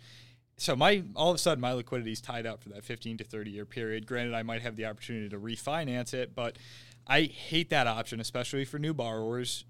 So 0.56 0.76
my 0.76 1.02
all 1.16 1.30
of 1.30 1.34
a 1.34 1.38
sudden 1.38 1.60
my 1.60 1.72
liquidity 1.72 2.12
is 2.12 2.20
tied 2.20 2.46
up 2.46 2.62
for 2.62 2.68
that 2.70 2.84
15 2.84 3.18
to 3.18 3.24
30 3.24 3.50
year 3.50 3.64
period. 3.64 4.06
Granted, 4.06 4.34
I 4.34 4.42
might 4.42 4.62
have 4.62 4.76
the 4.76 4.86
opportunity 4.86 5.28
to 5.28 5.38
refinance 5.38 6.14
it, 6.14 6.34
but 6.34 6.58
I 7.06 7.22
hate 7.22 7.70
that 7.70 7.86
option, 7.86 8.20
especially 8.20 8.64
for 8.64 8.78
new 8.78 8.94
borrowers. 8.94 9.64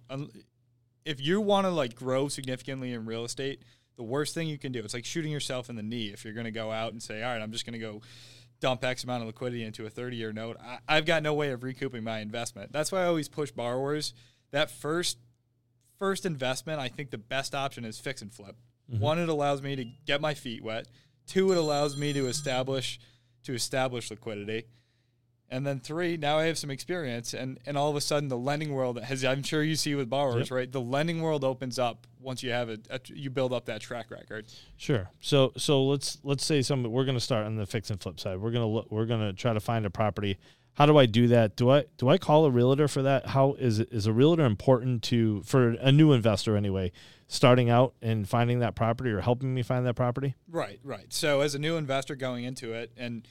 If 1.05 1.21
you 1.21 1.41
want 1.41 1.67
to 1.67 1.71
like 1.71 1.95
grow 1.95 2.29
significantly 2.29 2.93
in 2.93 3.07
real 3.07 3.25
estate, 3.25 3.63
the 3.97 4.03
worst 4.03 4.35
thing 4.35 4.49
you 4.49 4.59
can 4.59 4.73
do 4.73 4.81
it's 4.81 4.95
like 4.95 5.05
shooting 5.05 5.31
yourself 5.31 5.71
in 5.71 5.77
the 5.77 5.83
knee 5.83 6.09
if 6.09 6.25
you're 6.25 6.35
going 6.35 6.45
to 6.45 6.51
go 6.51 6.71
out 6.71 6.93
and 6.93 7.03
say, 7.03 7.23
all 7.23 7.33
right, 7.33 7.41
I'm 7.41 7.53
just 7.53 7.65
going 7.65 7.79
to 7.79 7.79
go 7.79 8.03
dump 8.61 8.85
X 8.85 9.05
amount 9.05 9.23
of 9.23 9.27
liquidity 9.27 9.63
into 9.63 9.87
a 9.87 9.91
30 9.91 10.17
year 10.17 10.33
note. 10.33 10.59
I, 10.89 10.97
have 10.97 11.07
got 11.07 11.23
no 11.23 11.35
way 11.35 11.51
of 11.51 11.63
recouping 11.63 12.05
my 12.05 12.21
investment. 12.21 12.73
That's 12.73 12.91
why 12.93 13.03
I 13.03 13.07
always 13.07 13.29
push 13.29 13.51
borrowers 13.51 14.15
that 14.53 14.71
first 14.71 15.19
first 15.99 16.25
investment. 16.25 16.81
I 16.81 16.89
think 16.89 17.11
the 17.11 17.19
best 17.19 17.55
option 17.55 17.85
is 17.85 17.99
fix 17.99 18.23
and 18.23 18.33
flip. 18.33 18.57
Mm-hmm. 18.91 19.01
One, 19.01 19.19
it 19.19 19.29
allows 19.29 19.63
me 19.63 19.77
to 19.77 19.85
get 20.07 20.21
my 20.21 20.35
feet 20.35 20.63
wet. 20.63 20.87
Two, 21.27 21.53
it 21.53 21.59
allows 21.59 21.97
me 21.97 22.13
to 22.13 22.27
establish 22.27 23.01
to 23.45 23.55
establish 23.55 24.11
liquidity. 24.11 24.65
And 25.51 25.67
then 25.67 25.79
three, 25.79 26.17
now 26.17 26.39
I 26.39 26.47
have 26.47 26.59
some 26.59 26.71
experience, 26.71 27.35
and, 27.35 27.61
and 27.67 27.77
all 27.77 27.91
of 27.91 27.97
a 27.97 28.01
sudden 28.01 28.29
the 28.29 28.37
lending 28.37 28.73
world, 28.73 28.99
as 28.99 29.25
I'm 29.25 29.43
sure 29.43 29.63
you 29.63 29.77
see 29.77 29.95
with 29.95 30.09
borrowers, 30.09 30.49
yep. 30.49 30.57
right? 30.57 30.73
The 30.73 30.81
lending 30.81 31.21
world 31.21 31.45
opens 31.45 31.79
up 31.79 32.07
once 32.19 32.43
you 32.43 32.51
have 32.51 32.71
a, 32.71 32.79
a, 32.91 32.99
you 33.07 33.29
build 33.29 33.53
up 33.53 33.67
that 33.67 33.83
track 33.83 34.11
record. 34.11 34.47
Sure. 34.79 35.11
So 35.21 35.53
so 35.57 35.85
let's 35.85 36.19
let's 36.25 36.45
say 36.45 36.63
some 36.63 36.83
we're 36.85 37.05
going 37.05 37.17
to 37.17 37.21
start 37.21 37.47
on 37.47 37.57
the 37.57 37.67
fix 37.67 37.91
and 37.91 38.01
flip 38.01 38.19
side. 38.19 38.41
We're 38.41 38.51
gonna 38.51 38.67
look, 38.67 38.91
we're 38.91 39.07
gonna 39.07 39.33
try 39.35 39.53
to 39.53 39.61
find 39.61 39.85
a 39.85 39.91
property. 39.91 40.39
How 40.75 40.87
do 40.87 40.99
I 40.99 41.07
do 41.07 41.29
that? 41.29 41.57
Do 41.57 41.71
I 41.71 41.85
do 41.97 42.09
I 42.09 42.19
call 42.19 42.45
a 42.45 42.51
realtor 42.51 42.89
for 42.89 43.03
that? 43.03 43.29
How 43.29 43.55
is 43.55 43.81
is 43.81 44.07
a 44.07 44.13
realtor 44.13 44.45
important 44.45 45.03
to 45.05 45.43
for 45.43 45.71
a 45.71 45.93
new 45.93 46.13
investor 46.13 46.57
anyway? 46.57 46.93
Starting 47.27 47.71
out 47.71 47.95
and 48.03 48.29
finding 48.29 48.59
that 48.59 48.75
property 48.75 49.11
or 49.11 49.21
helping 49.21 49.55
me 49.55 49.63
find 49.63 49.87
that 49.87 49.95
property. 49.95 50.35
Right. 50.49 50.81
Right. 50.85 51.13
So 51.13 51.41
as 51.41 51.55
a 51.55 51.59
new 51.59 51.77
investor 51.77 52.17
going 52.17 52.45
into 52.45 52.73
it 52.75 52.93
and 52.97 53.27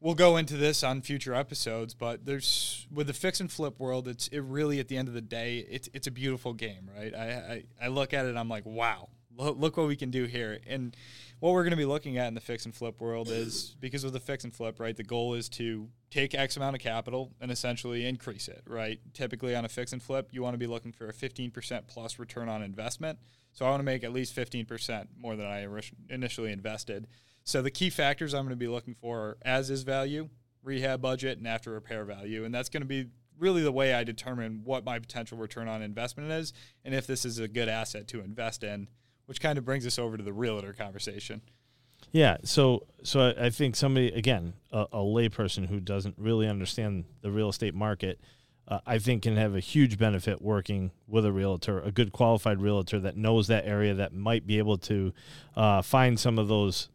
we'll 0.00 0.14
go 0.14 0.36
into 0.36 0.56
this 0.56 0.82
on 0.82 1.02
future 1.02 1.34
episodes, 1.34 1.94
but 1.94 2.24
there's 2.24 2.86
with 2.92 3.06
the 3.06 3.12
fix 3.12 3.40
and 3.40 3.50
flip 3.50 3.78
world, 3.78 4.08
it's 4.08 4.28
it 4.28 4.40
really 4.40 4.80
at 4.80 4.88
the 4.88 4.96
end 4.96 5.08
of 5.08 5.14
the 5.14 5.20
day, 5.20 5.66
it's 5.70 5.88
it's 5.92 6.06
a 6.06 6.10
beautiful 6.10 6.52
game, 6.52 6.90
right? 6.94 7.14
I 7.14 7.64
I, 7.80 7.86
I 7.86 7.88
look 7.88 8.12
at 8.14 8.26
it, 8.26 8.36
I'm 8.36 8.48
like, 8.48 8.66
wow, 8.66 9.08
look 9.40 9.76
what 9.76 9.86
we 9.86 9.96
can 9.96 10.10
do 10.10 10.24
here, 10.24 10.58
and 10.66 10.96
what 11.40 11.52
we're 11.52 11.62
going 11.62 11.70
to 11.70 11.76
be 11.76 11.86
looking 11.86 12.18
at 12.18 12.28
in 12.28 12.34
the 12.34 12.40
fix 12.40 12.66
and 12.66 12.74
flip 12.74 13.00
world 13.00 13.28
is 13.28 13.74
because 13.80 14.04
of 14.04 14.12
the 14.12 14.20
fix 14.20 14.44
and 14.44 14.54
flip, 14.54 14.78
right? 14.78 14.96
The 14.96 15.02
goal 15.02 15.34
is 15.34 15.48
to 15.50 15.88
take 16.10 16.34
X 16.34 16.56
amount 16.56 16.76
of 16.76 16.82
capital 16.82 17.32
and 17.40 17.50
essentially 17.50 18.06
increase 18.06 18.46
it, 18.46 18.62
right? 18.66 19.00
Typically 19.14 19.54
on 19.54 19.64
a 19.64 19.68
fix 19.68 19.92
and 19.92 20.02
flip, 20.02 20.28
you 20.32 20.42
want 20.42 20.54
to 20.54 20.58
be 20.58 20.66
looking 20.66 20.92
for 20.92 21.08
a 21.08 21.12
15% 21.12 21.86
plus 21.86 22.18
return 22.18 22.48
on 22.48 22.62
investment. 22.62 23.18
So 23.52 23.64
I 23.64 23.70
want 23.70 23.80
to 23.80 23.84
make 23.84 24.04
at 24.04 24.12
least 24.12 24.36
15% 24.36 25.06
more 25.18 25.34
than 25.34 25.46
I 25.46 25.66
initially 26.10 26.52
invested. 26.52 27.06
So 27.44 27.62
the 27.62 27.70
key 27.70 27.90
factors 27.90 28.34
I'm 28.34 28.44
going 28.44 28.50
to 28.50 28.56
be 28.56 28.68
looking 28.68 28.94
for 28.94 29.18
are 29.18 29.36
as 29.42 29.70
is 29.70 29.82
value, 29.82 30.28
rehab 30.62 31.00
budget, 31.00 31.38
and 31.38 31.48
after 31.48 31.70
repair 31.72 32.04
value. 32.04 32.44
And 32.44 32.54
that's 32.54 32.68
going 32.68 32.82
to 32.82 32.86
be 32.86 33.06
really 33.38 33.62
the 33.62 33.72
way 33.72 33.94
I 33.94 34.04
determine 34.04 34.60
what 34.64 34.84
my 34.84 34.98
potential 34.98 35.38
return 35.38 35.66
on 35.66 35.80
investment 35.80 36.30
is 36.30 36.52
and 36.84 36.94
if 36.94 37.06
this 37.06 37.24
is 37.24 37.38
a 37.38 37.48
good 37.48 37.70
asset 37.70 38.06
to 38.08 38.20
invest 38.20 38.62
in, 38.62 38.88
which 39.30 39.40
kind 39.40 39.56
of 39.58 39.64
brings 39.64 39.86
us 39.86 39.96
over 39.96 40.16
to 40.16 40.24
the 40.24 40.32
realtor 40.32 40.72
conversation. 40.72 41.40
Yeah, 42.10 42.38
so 42.42 42.88
so 43.04 43.32
I 43.38 43.50
think 43.50 43.76
somebody 43.76 44.08
again, 44.08 44.54
a, 44.72 44.86
a 44.92 44.98
layperson 44.98 45.68
who 45.68 45.78
doesn't 45.78 46.16
really 46.18 46.48
understand 46.48 47.04
the 47.20 47.30
real 47.30 47.48
estate 47.48 47.72
market, 47.72 48.18
uh, 48.66 48.80
I 48.84 48.98
think 48.98 49.22
can 49.22 49.36
have 49.36 49.54
a 49.54 49.60
huge 49.60 49.98
benefit 49.98 50.42
working 50.42 50.90
with 51.06 51.24
a 51.24 51.30
realtor, 51.30 51.78
a 51.78 51.92
good 51.92 52.10
qualified 52.10 52.60
realtor 52.60 52.98
that 52.98 53.16
knows 53.16 53.46
that 53.46 53.66
area 53.66 53.94
that 53.94 54.12
might 54.12 54.48
be 54.48 54.58
able 54.58 54.78
to 54.78 55.12
uh, 55.54 55.80
find 55.80 56.18
some 56.18 56.36
of 56.36 56.48
those 56.48 56.88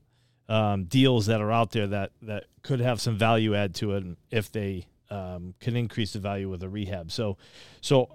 um, 0.50 0.84
deals 0.84 1.28
that 1.28 1.40
are 1.40 1.54
out 1.54 1.72
there 1.72 1.88
that 1.88 2.12
that 2.22 2.48
could 2.64 2.82
have 2.82 3.00
some 3.00 3.18
value 3.18 3.56
add 3.56 3.74
to 3.76 3.94
it 3.94 4.04
if 4.30 4.52
they 4.52 4.88
um, 5.10 5.54
can 5.62 5.78
increase 5.78 6.12
the 6.12 6.20
value 6.20 6.50
with 6.50 6.62
a 6.64 6.68
rehab. 6.68 7.14
So, 7.14 7.38
so 7.80 8.10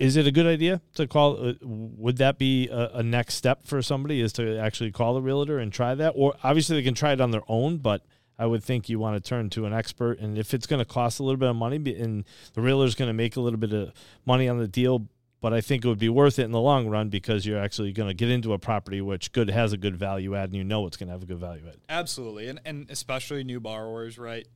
is 0.00 0.16
it 0.16 0.26
a 0.26 0.32
good 0.32 0.46
idea 0.46 0.80
to 0.94 1.06
call? 1.06 1.48
Uh, 1.48 1.54
would 1.62 2.16
that 2.16 2.38
be 2.38 2.68
a, 2.68 2.90
a, 2.94 3.02
next 3.02 3.34
step 3.34 3.66
for 3.66 3.82
somebody? 3.82 4.20
Is 4.20 4.32
to 4.34 4.58
actually 4.58 4.90
call 4.90 5.16
a 5.16 5.20
realtor 5.20 5.58
and 5.58 5.70
try 5.70 5.94
that, 5.94 6.14
or 6.16 6.34
obviously 6.42 6.76
they 6.76 6.82
can 6.82 6.94
try 6.94 7.12
it 7.12 7.20
on 7.20 7.30
their 7.30 7.42
own, 7.48 7.76
but 7.76 8.02
I 8.38 8.46
would 8.46 8.64
think 8.64 8.88
you 8.88 8.98
want 8.98 9.22
to 9.22 9.28
turn 9.28 9.50
to 9.50 9.66
an 9.66 9.74
expert. 9.74 10.18
And 10.18 10.38
if 10.38 10.54
it's 10.54 10.66
going 10.66 10.78
to 10.78 10.86
cost 10.86 11.20
a 11.20 11.22
little 11.22 11.36
bit 11.36 11.50
of 11.50 11.56
money, 11.56 11.76
and 11.76 12.24
the 12.54 12.62
realtor 12.62 12.86
is 12.86 12.94
going 12.94 13.10
to 13.10 13.14
make 13.14 13.36
a 13.36 13.40
little 13.40 13.58
bit 13.58 13.74
of 13.74 13.92
money 14.24 14.48
on 14.48 14.58
the 14.58 14.66
deal 14.66 15.06
but 15.40 15.54
I 15.54 15.62
think 15.62 15.84
it 15.84 15.88
would 15.88 15.98
be 15.98 16.08
worth 16.08 16.38
it 16.38 16.44
in 16.44 16.52
the 16.52 16.60
long 16.60 16.88
run 16.88 17.08
because 17.08 17.46
you're 17.46 17.58
actually 17.58 17.92
going 17.92 18.08
to 18.08 18.14
get 18.14 18.28
into 18.28 18.52
a 18.52 18.58
property 18.58 19.00
which 19.00 19.32
good 19.32 19.48
has 19.48 19.72
a 19.72 19.78
good 19.78 19.96
value 19.96 20.36
add, 20.36 20.50
and 20.50 20.54
you 20.54 20.64
know 20.64 20.86
it's 20.86 20.96
going 20.96 21.06
to 21.08 21.12
have 21.12 21.22
a 21.22 21.26
good 21.26 21.38
value 21.38 21.62
add. 21.66 21.76
Absolutely, 21.88 22.48
and 22.48 22.60
and 22.64 22.90
especially 22.90 23.42
new 23.42 23.58
borrowers, 23.58 24.18
right? 24.18 24.46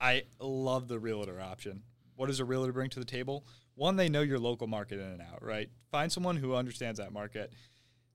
I 0.00 0.22
love 0.38 0.88
the 0.88 0.98
realtor 0.98 1.40
option. 1.40 1.82
What 2.14 2.26
does 2.26 2.40
a 2.40 2.44
realtor 2.44 2.72
bring 2.72 2.90
to 2.90 3.00
the 3.00 3.04
table? 3.04 3.44
One, 3.74 3.96
they 3.96 4.08
know 4.08 4.22
your 4.22 4.38
local 4.38 4.66
market 4.66 5.00
in 5.00 5.06
and 5.06 5.22
out, 5.22 5.42
right? 5.42 5.70
Find 5.90 6.12
someone 6.12 6.36
who 6.36 6.54
understands 6.54 6.98
that 6.98 7.12
market. 7.12 7.52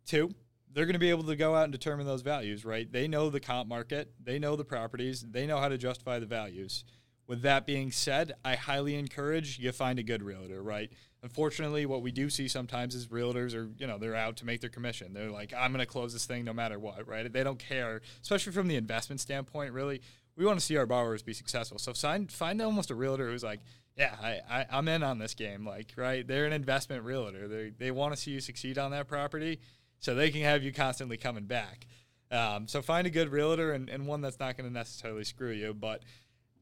Two, 0.05 0.31
they're 0.71 0.85
going 0.85 0.93
to 0.93 0.99
be 0.99 1.09
able 1.09 1.23
to 1.23 1.35
go 1.35 1.55
out 1.55 1.63
and 1.63 1.71
determine 1.71 2.05
those 2.05 2.21
values, 2.21 2.63
right? 2.63 2.91
They 2.91 3.07
know 3.07 3.29
the 3.29 3.39
comp 3.39 3.67
market, 3.67 4.11
they 4.23 4.37
know 4.37 4.55
the 4.55 4.65
properties, 4.65 5.25
they 5.29 5.47
know 5.47 5.57
how 5.57 5.69
to 5.69 5.77
justify 5.77 6.19
the 6.19 6.25
values. 6.25 6.83
With 7.27 7.41
that 7.41 7.65
being 7.65 7.91
said, 7.91 8.33
I 8.45 8.55
highly 8.55 8.95
encourage 8.95 9.59
you 9.59 9.71
find 9.71 9.99
a 9.99 10.03
good 10.03 10.23
realtor, 10.23 10.61
right? 10.61 10.91
Unfortunately, 11.23 11.85
what 11.85 12.01
we 12.01 12.11
do 12.11 12.29
see 12.29 12.47
sometimes 12.47 12.95
is 12.95 13.07
realtors 13.07 13.53
are, 13.53 13.69
you 13.77 13.87
know, 13.87 13.97
they're 13.97 14.15
out 14.15 14.37
to 14.37 14.45
make 14.45 14.61
their 14.61 14.69
commission. 14.69 15.13
They're 15.13 15.31
like, 15.31 15.53
I'm 15.53 15.73
going 15.73 15.85
to 15.85 15.91
close 15.91 16.13
this 16.13 16.25
thing 16.25 16.45
no 16.45 16.53
matter 16.53 16.79
what, 16.79 17.05
right? 17.07 17.31
They 17.31 17.43
don't 17.43 17.59
care, 17.59 18.01
especially 18.21 18.53
from 18.53 18.67
the 18.67 18.75
investment 18.75 19.19
standpoint, 19.19 19.73
really. 19.73 20.01
We 20.37 20.45
want 20.45 20.59
to 20.59 20.65
see 20.65 20.77
our 20.77 20.85
borrowers 20.85 21.23
be 21.23 21.33
successful. 21.33 21.79
So 21.79 21.93
find, 21.93 22.31
find 22.31 22.61
almost 22.61 22.91
a 22.91 22.95
realtor 22.95 23.29
who's 23.29 23.43
like, 23.43 23.59
yeah, 23.97 24.15
I, 24.21 24.39
I, 24.49 24.65
I'm 24.71 24.87
in 24.87 25.03
on 25.03 25.17
this 25.17 25.33
game. 25.33 25.65
Like, 25.65 25.93
right? 25.95 26.25
They're 26.25 26.45
an 26.45 26.53
investment 26.53 27.03
realtor. 27.03 27.47
They, 27.47 27.71
they 27.77 27.91
want 27.91 28.15
to 28.15 28.21
see 28.21 28.31
you 28.31 28.39
succeed 28.39 28.77
on 28.77 28.91
that 28.91 29.07
property 29.07 29.59
so 29.99 30.13
they 30.13 30.29
can 30.29 30.41
have 30.41 30.63
you 30.63 30.71
constantly 30.71 31.17
coming 31.17 31.45
back. 31.45 31.87
Um, 32.29 32.67
so 32.67 32.81
find 32.81 33.07
a 33.07 33.09
good 33.09 33.29
realtor 33.29 33.71
and, 33.71 33.89
and 33.89 34.05
one 34.05 34.21
that's 34.21 34.39
not 34.39 34.55
going 34.55 34.69
to 34.69 34.73
necessarily 34.73 35.23
screw 35.23 35.51
you. 35.51 35.73
But 35.73 36.03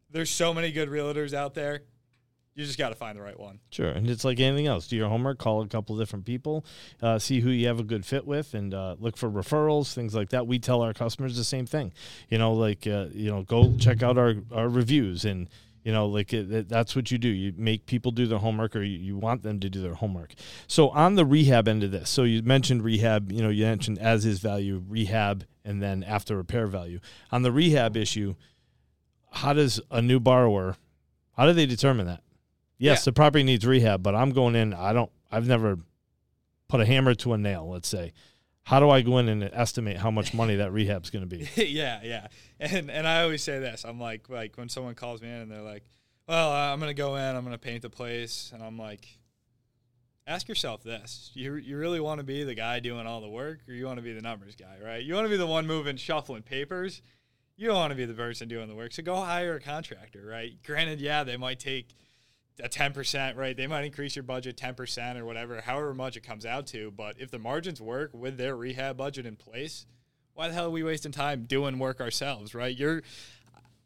there's 0.10 0.30
so 0.30 0.54
many 0.54 0.72
good 0.72 0.90
realtors 0.90 1.34
out 1.34 1.54
there. 1.54 1.82
You 2.54 2.64
just 2.64 2.78
got 2.78 2.90
to 2.90 2.96
find 2.96 3.18
the 3.18 3.22
right 3.22 3.38
one. 3.38 3.60
Sure, 3.70 3.90
and 3.90 4.10
it's 4.10 4.24
like 4.24 4.40
anything 4.40 4.66
else. 4.66 4.88
Do 4.88 4.96
your 4.96 5.10
homework, 5.10 5.40
call 5.40 5.62
a 5.62 5.68
couple 5.68 5.98
different 5.98 6.24
people, 6.24 6.66
uh, 7.02 7.20
see 7.20 7.42
who 7.42 7.50
you 7.50 7.68
have 7.68 7.82
a 7.82 7.84
good 7.84 8.06
fit 8.06 8.26
with, 8.26 8.54
and 8.54 8.74
uh, 8.74 8.96
look 8.98 9.18
for 9.18 9.30
referrals, 9.30 9.94
things 9.94 10.16
like 10.16 10.30
that. 10.30 10.48
We 10.48 10.58
tell 10.58 10.82
our 10.82 10.94
customers 10.94 11.36
the 11.36 11.44
same 11.44 11.66
thing. 11.66 11.92
You 12.30 12.38
know, 12.38 12.54
like 12.54 12.88
uh, 12.88 13.08
you 13.12 13.30
know, 13.30 13.44
go 13.44 13.76
check 13.76 14.04
out 14.04 14.18
our 14.18 14.36
our 14.54 14.70
reviews 14.70 15.26
and 15.26 15.50
you 15.86 15.94
know 15.94 16.08
like 16.08 16.34
it, 16.34 16.68
that's 16.68 16.96
what 16.96 17.12
you 17.12 17.18
do. 17.18 17.30
You 17.30 17.54
make 17.56 17.86
people 17.86 18.12
do 18.12 18.26
their 18.26 18.40
homework 18.40 18.76
or 18.76 18.82
you, 18.82 18.98
you, 18.98 19.16
want 19.16 19.44
them 19.44 19.60
to 19.62 19.70
do 19.70 19.82
their 19.82 19.94
homework. 19.94 20.34
So 20.68 20.90
on 20.90 21.14
the 21.14 21.26
rehab 21.26 21.68
end 21.68 21.84
of 21.84 21.92
this 21.92 22.10
so 22.10 22.24
you 22.24 22.42
mentioned 22.42 22.84
rehab 22.84 23.32
you 23.32 23.42
know 23.42 23.50
you 23.50 23.64
mentioned 23.64 24.00
as 24.00 24.26
is 24.26 24.40
value 24.40 24.84
rehab 24.90 25.46
and 25.64 25.82
then 25.82 26.04
after 26.04 26.36
repair 26.36 26.66
value. 26.68 27.00
On 27.32 27.44
the 27.44 27.52
rehab 27.52 27.96
issue 27.96 28.36
how 29.32 29.54
does 29.54 29.80
a 29.92 30.02
new 30.02 30.20
borrower 30.20 30.76
how 31.38 31.46
do 31.46 31.54
they 31.54 31.68
determine 31.68 32.08
that? 32.08 32.24
Yes 32.78 33.02
yeah. 33.02 33.06
the 33.06 33.14
property 33.14 33.44
needs 33.44 33.66
rehab 33.66 34.02
but 34.02 34.16
i'm 34.16 34.32
going 34.32 34.56
in 34.56 34.74
i 34.74 34.92
don't 34.92 35.12
i've 35.32 35.48
never 35.48 35.78
put 36.68 36.82
a 36.82 36.86
hammer 36.86 37.14
to 37.14 37.34
a 37.34 37.38
nail 37.38 37.70
let's 37.70 37.88
say 37.88 38.12
how 38.66 38.80
do 38.80 38.90
I 38.90 39.02
go 39.02 39.20
in 39.20 39.30
and 39.30 39.44
estimate 39.44 39.98
how 39.98 40.10
much 40.10 40.34
money 40.34 40.56
that 40.56 40.74
rehab's 40.74 41.12
going 41.12 41.28
to 41.28 41.38
be? 41.38 41.48
yeah, 41.56 42.00
yeah. 42.04 42.28
And 42.60 42.90
and 42.90 43.08
I 43.08 43.22
always 43.22 43.44
say 43.44 43.60
this. 43.60 43.86
I'm 43.86 44.00
like 44.00 44.28
like 44.28 44.58
when 44.58 44.70
someone 44.70 44.96
calls 44.96 45.22
me 45.22 45.30
in 45.30 45.36
and 45.36 45.52
they're 45.52 45.62
like, 45.62 45.84
"Well, 46.28 46.52
I'm 46.52 46.80
going 46.80 46.90
to 46.90 46.96
go 46.96 47.16
in, 47.16 47.36
I'm 47.36 47.44
going 47.44 47.54
to 47.54 47.60
paint 47.60 47.84
the 47.84 47.92
place." 47.92 48.52
And 48.54 48.64
I'm 48.64 48.78
like, 48.78 49.08
ask 50.26 50.50
yourself 50.50 50.84
this. 50.84 51.30
You 51.36 51.56
you 51.56 51.78
really 51.78 52.00
want 52.00 52.20
to 52.20 52.24
be 52.24 52.44
the 52.44 52.56
guy 52.56 52.80
doing 52.80 53.06
all 53.06 53.22
the 53.22 53.30
work 53.30 53.60
or 53.68 53.74
you 53.76 53.86
want 53.86 53.98
to 53.98 54.04
be 54.04 54.14
the 54.14 54.22
numbers 54.22 54.56
guy, 54.56 54.78
right? 54.84 55.04
You 55.04 55.14
want 55.14 55.26
to 55.26 55.30
be 55.30 55.38
the 55.38 55.48
one 55.48 55.68
moving 55.68 55.96
shuffling 55.96 56.42
papers. 56.42 57.04
You 57.58 57.68
don't 57.68 57.78
want 57.78 57.92
to 57.92 57.96
be 57.96 58.06
the 58.06 58.16
person 58.16 58.48
doing 58.48 58.68
the 58.68 58.76
work. 58.76 58.94
So 58.94 59.04
go 59.04 59.16
hire 59.16 59.56
a 59.56 59.62
contractor, 59.62 60.26
right? 60.26 60.52
Granted, 60.64 61.00
yeah, 61.00 61.24
they 61.24 61.38
might 61.38 61.60
take 61.60 61.96
a 62.64 62.70
10%, 62.70 63.36
right? 63.36 63.56
They 63.56 63.68
might 63.68 63.86
increase 63.86 64.16
your 64.16 64.24
budget 64.24 64.58
10% 64.58 65.18
or 65.18 65.26
whatever, 65.26 65.60
however 65.62 65.94
much 65.94 66.16
it 66.18 66.22
comes 66.22 66.46
out 66.46 66.68
to. 66.68 66.92
But 66.92 67.16
if 67.20 67.32
the 67.32 67.40
margins 67.40 67.82
work 67.82 68.12
with 68.14 68.38
their 68.38 68.56
rehab 68.56 68.98
budget 68.98 69.26
in 69.26 69.36
place, 69.36 69.86
why 70.34 70.48
the 70.48 70.54
hell 70.54 70.68
are 70.68 70.70
we 70.70 70.84
wasting 70.84 71.12
time 71.12 71.46
doing 71.46 71.80
work 71.80 72.00
ourselves, 72.00 72.54
right? 72.54 72.76
You're, 72.76 73.04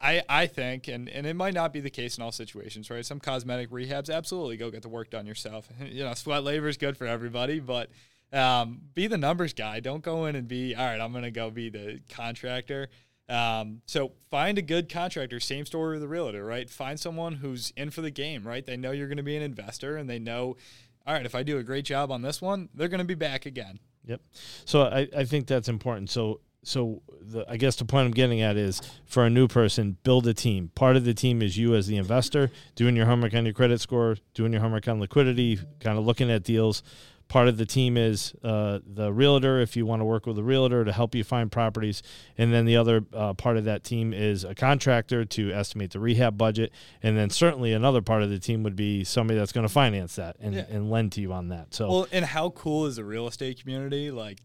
I, 0.02 0.24
I 0.30 0.48
think, 0.48 0.88
and, 0.88 1.10
and 1.10 1.28
it 1.28 1.36
might 1.36 1.54
not 1.54 1.74
be 1.74 1.80
the 1.80 1.90
case 1.90 2.18
in 2.18 2.24
all 2.24 2.32
situations, 2.32 2.90
right? 2.90 3.06
Some 3.06 3.20
cosmetic 3.20 3.70
rehabs, 3.70 4.14
absolutely 4.14 4.58
go 4.58 4.72
get 4.72 4.82
the 4.82 4.90
work 4.90 5.10
done 5.10 5.26
yourself. 5.26 5.68
you 5.86 6.04
know, 6.04 6.14
sweat 6.14 6.44
labor 6.44 6.68
is 6.68 6.78
good 6.78 6.98
for 6.98 7.06
everybody, 7.06 7.60
but 7.60 7.90
um, 8.32 8.82
be 8.94 9.08
the 9.08 9.18
numbers 9.18 9.54
guy. 9.54 9.80
Don't 9.80 10.04
go 10.04 10.26
in 10.26 10.36
and 10.36 10.48
be, 10.48 10.76
all 10.76 10.86
right, 10.86 11.02
I'm 11.02 11.12
going 11.12 11.24
to 11.24 11.32
go 11.32 11.50
be 11.50 11.70
the 11.70 12.00
contractor. 12.10 12.90
Um, 13.30 13.82
so 13.86 14.14
find 14.32 14.58
a 14.58 14.62
good 14.62 14.90
contractor. 14.90 15.40
Same 15.40 15.66
story 15.66 15.94
with 15.94 16.02
the 16.02 16.08
realtor, 16.08 16.44
right? 16.44 16.70
Find 16.70 17.00
someone 17.00 17.36
who's 17.36 17.72
in 17.78 17.92
for 17.92 18.02
the 18.02 18.12
game, 18.12 18.44
right? 18.44 18.66
They 18.66 18.76
know 18.76 18.92
you're 18.92 19.08
going 19.08 19.18
to 19.18 19.24
be 19.24 19.38
an 19.38 19.44
investor, 19.44 19.98
and 19.98 20.10
they 20.10 20.20
know, 20.20 20.58
all 21.06 21.14
right, 21.14 21.26
if 21.26 21.36
I 21.36 21.44
do 21.44 21.58
a 21.58 21.64
great 21.64 21.86
job 21.86 22.12
on 22.12 22.24
this 22.24 22.42
one, 22.42 22.70
they're 22.74 22.88
going 22.88 23.00
to 23.00 23.06
be 23.06 23.16
back 23.16 23.46
again. 23.46 23.80
Yep. 24.06 24.22
So 24.66 24.84
I, 24.84 25.08
I 25.16 25.26
think 25.26 25.46
that's 25.46 25.70
important. 25.70 26.10
So 26.10 26.42
so 26.64 27.02
the, 27.22 27.46
I 27.50 27.58
guess 27.58 27.76
the 27.78 27.86
point 27.86 28.06
I'm 28.06 28.12
getting 28.12 28.42
at 28.42 28.58
is 28.58 28.82
for 29.06 29.26
a 29.26 29.30
new 29.30 29.48
person, 29.48 29.98
build 30.04 30.28
a 30.28 30.34
team. 30.34 30.72
Part 30.76 30.98
of 30.98 31.06
the 31.06 31.14
team 31.14 31.42
is 31.42 31.58
you 31.58 31.74
as 31.76 31.88
the 31.88 31.98
investor, 31.98 32.52
doing 32.76 32.96
your 32.96 33.06
homework 33.06 33.34
on 33.34 33.46
your 33.46 33.54
credit 33.54 33.80
score, 33.80 34.18
doing 34.34 34.52
your 34.52 34.62
homework 34.62 34.88
on 34.88 35.00
liquidity, 35.00 35.60
kind 35.80 35.98
of 35.98 36.06
looking 36.06 36.30
at 36.30 36.44
deals 36.44 36.84
part 37.30 37.48
of 37.48 37.58
the 37.58 37.66
team 37.66 37.96
is 37.96 38.34
uh, 38.44 38.80
the 38.86 39.14
realtor 39.14 39.62
if 39.62 39.78
you 39.78 39.86
want 39.86 40.02
to 40.02 40.06
work 40.06 40.26
with 40.26 40.38
a 40.38 40.44
realtor 40.44 40.84
to 40.84 40.92
help 40.92 41.16
you 41.16 41.24
find 41.24 41.52
properties. 41.52 42.04
And 42.38 42.52
then 42.52 42.66
the 42.66 42.76
other 42.76 43.06
uh, 43.14 43.34
part 43.36 43.56
of 43.56 43.66
that 43.66 43.84
team 43.84 44.14
is 44.14 44.44
a 44.44 44.56
contractor 44.56 45.24
to 45.24 45.52
estimate 45.54 45.92
the 45.92 46.00
rehab 46.00 46.38
budget. 46.38 46.74
And 47.02 47.16
then 47.16 47.30
certainly 47.30 47.72
another 47.72 48.02
part 48.02 48.24
of 48.24 48.32
the 48.32 48.40
team 48.40 48.64
would 48.64 48.76
be 48.76 49.04
somebody 49.04 49.40
that's 49.40 49.52
going 49.52 49.66
to 49.66 49.72
finance 49.72 50.16
that 50.16 50.36
and, 50.40 50.56
yeah. 50.56 50.66
and 50.70 50.90
lend 50.90 51.14
to 51.14 51.22
you 51.22 51.32
on 51.32 51.50
that. 51.50 51.74
So 51.74 51.88
well 51.88 52.08
and 52.12 52.26
how 52.26 52.50
cool 52.50 52.88
is 52.88 52.98
the 52.98 53.06
real 53.06 53.28
estate 53.28 53.62
community? 53.62 54.10
Like 54.10 54.40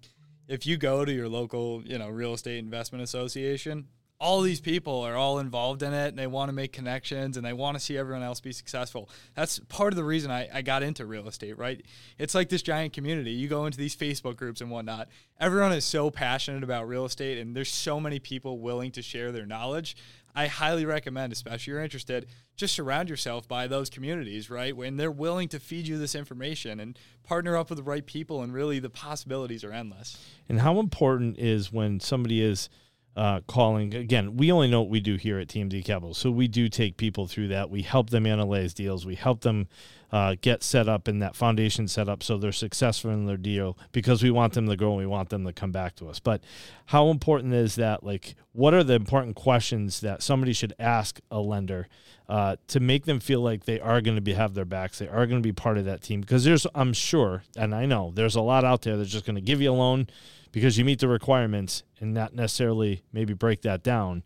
if 0.46 0.66
you 0.66 0.76
go 0.76 1.04
to 1.04 1.12
your 1.12 1.28
local 1.28 1.82
you 1.84 1.98
know 1.98 2.10
real 2.10 2.34
estate 2.34 2.58
investment 2.58 3.02
association 3.02 3.88
all 4.20 4.40
these 4.42 4.60
people 4.60 5.02
are 5.02 5.16
all 5.16 5.38
involved 5.38 5.82
in 5.82 5.92
it 5.92 6.08
and 6.08 6.18
they 6.18 6.26
want 6.26 6.48
to 6.48 6.52
make 6.52 6.72
connections 6.72 7.36
and 7.36 7.44
they 7.44 7.52
want 7.52 7.76
to 7.76 7.82
see 7.82 7.98
everyone 7.98 8.22
else 8.22 8.40
be 8.40 8.52
successful. 8.52 9.10
That's 9.34 9.58
part 9.58 9.92
of 9.92 9.96
the 9.96 10.04
reason 10.04 10.30
I, 10.30 10.48
I 10.52 10.62
got 10.62 10.82
into 10.82 11.04
real 11.04 11.26
estate, 11.26 11.58
right? 11.58 11.84
It's 12.16 12.34
like 12.34 12.48
this 12.48 12.62
giant 12.62 12.92
community. 12.92 13.32
You 13.32 13.48
go 13.48 13.66
into 13.66 13.76
these 13.76 13.96
Facebook 13.96 14.36
groups 14.36 14.60
and 14.60 14.70
whatnot. 14.70 15.08
Everyone 15.40 15.72
is 15.72 15.84
so 15.84 16.10
passionate 16.10 16.62
about 16.62 16.86
real 16.88 17.04
estate 17.04 17.38
and 17.38 17.56
there's 17.56 17.70
so 17.70 17.98
many 17.98 18.18
people 18.18 18.60
willing 18.60 18.92
to 18.92 19.02
share 19.02 19.32
their 19.32 19.46
knowledge. 19.46 19.96
I 20.36 20.46
highly 20.46 20.84
recommend, 20.84 21.32
especially 21.32 21.56
if 21.56 21.66
you're 21.66 21.82
interested, 21.82 22.26
just 22.56 22.74
surround 22.74 23.08
yourself 23.08 23.46
by 23.46 23.66
those 23.66 23.90
communities, 23.90 24.48
right? 24.48 24.76
When 24.76 24.96
they're 24.96 25.10
willing 25.10 25.48
to 25.48 25.60
feed 25.60 25.86
you 25.86 25.98
this 25.98 26.14
information 26.14 26.80
and 26.80 26.98
partner 27.24 27.56
up 27.56 27.68
with 27.68 27.78
the 27.78 27.84
right 27.84 28.04
people, 28.04 28.42
and 28.42 28.52
really 28.52 28.80
the 28.80 28.90
possibilities 28.90 29.62
are 29.62 29.70
endless. 29.70 30.18
And 30.48 30.60
how 30.60 30.80
important 30.80 31.38
is 31.38 31.72
when 31.72 32.00
somebody 32.00 32.42
is– 32.42 32.68
uh, 33.16 33.40
calling. 33.46 33.94
Again, 33.94 34.36
we 34.36 34.50
only 34.50 34.68
know 34.68 34.80
what 34.80 34.90
we 34.90 35.00
do 35.00 35.16
here 35.16 35.38
at 35.38 35.48
TMD 35.48 35.84
Capital, 35.84 36.14
so 36.14 36.30
we 36.30 36.48
do 36.48 36.68
take 36.68 36.96
people 36.96 37.26
through 37.26 37.48
that. 37.48 37.70
We 37.70 37.82
help 37.82 38.10
them 38.10 38.26
analyze 38.26 38.74
deals. 38.74 39.06
We 39.06 39.14
help 39.14 39.42
them 39.42 39.68
uh, 40.14 40.36
get 40.40 40.62
set 40.62 40.88
up 40.88 41.08
in 41.08 41.18
that 41.18 41.34
foundation 41.34 41.88
set 41.88 42.08
up 42.08 42.22
so 42.22 42.38
they're 42.38 42.52
successful 42.52 43.10
in 43.10 43.26
their 43.26 43.36
deal 43.36 43.76
because 43.90 44.22
we 44.22 44.30
want 44.30 44.52
them 44.52 44.68
to 44.68 44.76
grow 44.76 44.90
and 44.90 44.98
we 44.98 45.06
want 45.06 45.28
them 45.28 45.44
to 45.44 45.52
come 45.52 45.72
back 45.72 45.96
to 45.96 46.08
us. 46.08 46.20
But 46.20 46.42
how 46.86 47.08
important 47.08 47.52
is 47.52 47.74
that? 47.74 48.04
Like, 48.04 48.36
what 48.52 48.74
are 48.74 48.84
the 48.84 48.94
important 48.94 49.34
questions 49.34 50.00
that 50.02 50.22
somebody 50.22 50.52
should 50.52 50.72
ask 50.78 51.20
a 51.32 51.40
lender 51.40 51.88
uh, 52.28 52.54
to 52.68 52.78
make 52.78 53.06
them 53.06 53.18
feel 53.18 53.40
like 53.40 53.64
they 53.64 53.80
are 53.80 54.00
going 54.00 54.14
to 54.14 54.20
be 54.20 54.34
have 54.34 54.54
their 54.54 54.64
backs, 54.64 55.00
they 55.00 55.08
are 55.08 55.26
going 55.26 55.42
to 55.42 55.46
be 55.46 55.52
part 55.52 55.78
of 55.78 55.84
that 55.86 56.00
team? 56.00 56.20
Because 56.20 56.44
there's, 56.44 56.64
I'm 56.76 56.92
sure, 56.92 57.42
and 57.56 57.74
I 57.74 57.84
know 57.84 58.12
there's 58.14 58.36
a 58.36 58.40
lot 58.40 58.64
out 58.64 58.82
there 58.82 58.96
that's 58.96 59.10
just 59.10 59.26
going 59.26 59.34
to 59.34 59.42
give 59.42 59.60
you 59.60 59.72
a 59.72 59.74
loan 59.74 60.06
because 60.54 60.78
you 60.78 60.84
meet 60.84 61.00
the 61.00 61.08
requirements 61.08 61.82
and 62.00 62.14
not 62.14 62.32
necessarily 62.32 63.02
maybe 63.12 63.34
break 63.34 63.62
that 63.62 63.82
down. 63.82 64.22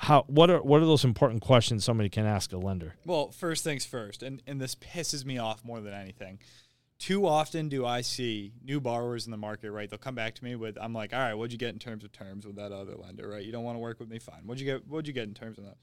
How 0.00 0.24
what 0.26 0.50
are 0.50 0.60
what 0.60 0.82
are 0.82 0.86
those 0.86 1.04
important 1.04 1.40
questions 1.40 1.84
somebody 1.84 2.08
can 2.08 2.26
ask 2.26 2.52
a 2.52 2.58
lender? 2.58 2.96
Well, 3.06 3.30
first 3.30 3.64
things 3.64 3.86
first, 3.86 4.22
and, 4.22 4.42
and 4.46 4.60
this 4.60 4.74
pisses 4.74 5.24
me 5.24 5.38
off 5.38 5.64
more 5.64 5.80
than 5.80 5.94
anything. 5.94 6.40
Too 6.98 7.26
often 7.26 7.68
do 7.68 7.86
I 7.86 8.00
see 8.00 8.52
new 8.64 8.80
borrowers 8.80 9.24
in 9.24 9.30
the 9.30 9.36
market, 9.36 9.70
right? 9.70 9.88
They'll 9.88 10.00
come 10.00 10.16
back 10.16 10.34
to 10.34 10.44
me 10.44 10.56
with, 10.56 10.76
I'm 10.80 10.92
like, 10.92 11.12
all 11.12 11.20
right, 11.20 11.34
what'd 11.34 11.52
you 11.52 11.58
get 11.58 11.72
in 11.72 11.78
terms 11.78 12.02
of 12.02 12.10
terms 12.10 12.44
with 12.44 12.56
that 12.56 12.72
other 12.72 12.96
lender, 12.96 13.28
right? 13.28 13.44
You 13.44 13.52
don't 13.52 13.62
want 13.62 13.76
to 13.76 13.80
work 13.80 14.00
with 14.00 14.08
me, 14.08 14.18
fine. 14.18 14.40
What'd 14.46 14.60
you 14.60 14.66
get? 14.66 14.86
What'd 14.88 15.06
you 15.06 15.12
get 15.12 15.28
in 15.28 15.34
terms 15.34 15.58
of 15.58 15.64
that? 15.64 15.76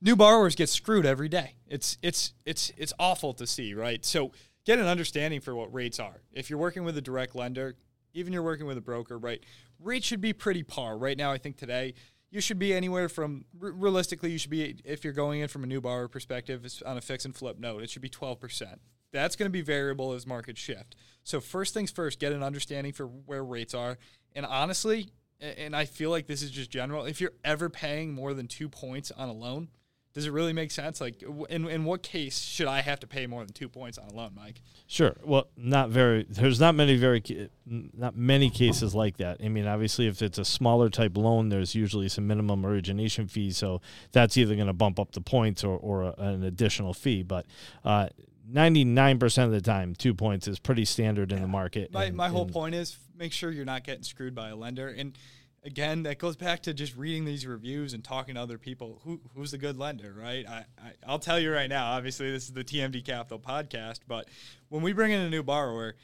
New 0.00 0.14
borrowers 0.14 0.54
get 0.54 0.68
screwed 0.68 1.06
every 1.06 1.28
day. 1.28 1.54
It's 1.66 1.98
it's 2.02 2.34
it's 2.44 2.70
it's 2.76 2.92
awful 3.00 3.34
to 3.34 3.48
see, 3.48 3.74
right? 3.74 4.04
So 4.04 4.30
get 4.64 4.78
an 4.78 4.86
understanding 4.86 5.40
for 5.40 5.56
what 5.56 5.74
rates 5.74 5.98
are. 5.98 6.22
If 6.32 6.50
you're 6.50 6.58
working 6.58 6.84
with 6.84 6.96
a 6.96 7.02
direct 7.02 7.34
lender, 7.34 7.76
even 8.14 8.32
you're 8.32 8.42
working 8.42 8.66
with 8.66 8.78
a 8.78 8.82
broker, 8.82 9.18
right? 9.18 9.42
Rate 9.78 10.04
should 10.04 10.20
be 10.20 10.32
pretty 10.32 10.62
par. 10.62 10.96
Right 10.96 11.16
now, 11.16 11.32
I 11.32 11.38
think 11.38 11.56
today 11.56 11.94
you 12.30 12.40
should 12.40 12.58
be 12.58 12.72
anywhere 12.72 13.08
from 13.08 13.44
realistically, 13.58 14.30
you 14.32 14.38
should 14.38 14.50
be 14.50 14.76
if 14.84 15.04
you're 15.04 15.12
going 15.12 15.40
in 15.40 15.48
from 15.48 15.64
a 15.64 15.66
new 15.66 15.80
borrower 15.80 16.08
perspective 16.08 16.66
on 16.86 16.96
a 16.96 17.00
fix 17.00 17.24
and 17.24 17.36
flip 17.36 17.58
note, 17.58 17.82
it 17.82 17.90
should 17.90 18.02
be 18.02 18.08
12%. 18.08 18.76
That's 19.12 19.36
going 19.36 19.46
to 19.46 19.52
be 19.52 19.60
variable 19.60 20.12
as 20.12 20.26
markets 20.26 20.60
shift. 20.60 20.96
So 21.24 21.40
first 21.40 21.74
things 21.74 21.90
first, 21.90 22.18
get 22.18 22.32
an 22.32 22.42
understanding 22.42 22.94
for 22.94 23.06
where 23.06 23.44
rates 23.44 23.74
are. 23.74 23.98
And 24.34 24.46
honestly, 24.46 25.10
and 25.40 25.76
I 25.76 25.84
feel 25.84 26.08
like 26.08 26.26
this 26.26 26.40
is 26.40 26.50
just 26.50 26.70
general, 26.70 27.04
if 27.04 27.20
you're 27.20 27.34
ever 27.44 27.68
paying 27.68 28.14
more 28.14 28.32
than 28.32 28.46
two 28.46 28.68
points 28.68 29.10
on 29.10 29.28
a 29.28 29.32
loan, 29.32 29.68
does 30.14 30.26
it 30.26 30.32
really 30.32 30.52
make 30.52 30.70
sense? 30.70 31.00
Like, 31.00 31.22
in, 31.48 31.66
in 31.68 31.84
what 31.84 32.02
case 32.02 32.38
should 32.38 32.66
I 32.66 32.82
have 32.82 33.00
to 33.00 33.06
pay 33.06 33.26
more 33.26 33.44
than 33.44 33.54
two 33.54 33.68
points 33.68 33.96
on 33.96 34.08
a 34.08 34.14
loan, 34.14 34.32
Mike? 34.34 34.60
Sure. 34.86 35.16
Well, 35.24 35.48
not 35.56 35.88
very. 35.88 36.26
There's 36.28 36.60
not 36.60 36.74
many 36.74 36.96
very 36.96 37.22
not 37.66 38.16
many 38.16 38.50
cases 38.50 38.94
like 38.94 39.16
that. 39.16 39.38
I 39.42 39.48
mean, 39.48 39.66
obviously, 39.66 40.06
if 40.06 40.20
it's 40.20 40.38
a 40.38 40.44
smaller 40.44 40.90
type 40.90 41.16
loan, 41.16 41.48
there's 41.48 41.74
usually 41.74 42.08
some 42.08 42.26
minimum 42.26 42.66
origination 42.66 43.26
fees, 43.26 43.56
so 43.56 43.80
that's 44.12 44.36
either 44.36 44.54
going 44.54 44.66
to 44.66 44.74
bump 44.74 45.00
up 45.00 45.12
the 45.12 45.22
points 45.22 45.64
or 45.64 45.78
or 45.78 46.02
a, 46.02 46.14
an 46.18 46.44
additional 46.44 46.92
fee. 46.92 47.22
But 47.22 47.46
uh, 47.84 48.08
99% 48.50 49.44
of 49.44 49.50
the 49.50 49.60
time, 49.60 49.94
two 49.94 50.14
points 50.14 50.46
is 50.46 50.58
pretty 50.58 50.84
standard 50.84 51.32
in 51.32 51.40
the 51.40 51.48
market. 51.48 51.92
My, 51.92 52.04
and, 52.04 52.16
my 52.16 52.28
whole 52.28 52.46
point 52.46 52.74
is 52.74 52.98
make 53.16 53.32
sure 53.32 53.50
you're 53.50 53.64
not 53.64 53.84
getting 53.84 54.02
screwed 54.02 54.34
by 54.34 54.50
a 54.50 54.56
lender. 54.56 54.88
And 54.88 55.16
again, 55.64 56.02
that 56.04 56.18
goes 56.18 56.36
back 56.36 56.62
to 56.62 56.74
just 56.74 56.96
reading 56.96 57.24
these 57.24 57.46
reviews 57.46 57.94
and 57.94 58.02
talking 58.02 58.34
to 58.34 58.40
other 58.40 58.58
people. 58.58 59.00
Who 59.04 59.20
who's 59.34 59.52
a 59.52 59.58
good 59.58 59.78
lender, 59.78 60.14
right? 60.16 60.46
I, 60.48 60.64
I 60.78 60.92
I'll 61.06 61.18
tell 61.18 61.38
you 61.38 61.52
right 61.52 61.68
now. 61.68 61.92
Obviously, 61.92 62.30
this 62.30 62.44
is 62.44 62.52
the 62.52 62.64
TMD 62.64 63.04
Capital 63.04 63.38
podcast, 63.38 64.00
but 64.06 64.28
when 64.68 64.82
we 64.82 64.92
bring 64.92 65.12
in 65.12 65.20
a 65.20 65.30
new 65.30 65.42
borrower, 65.42 65.96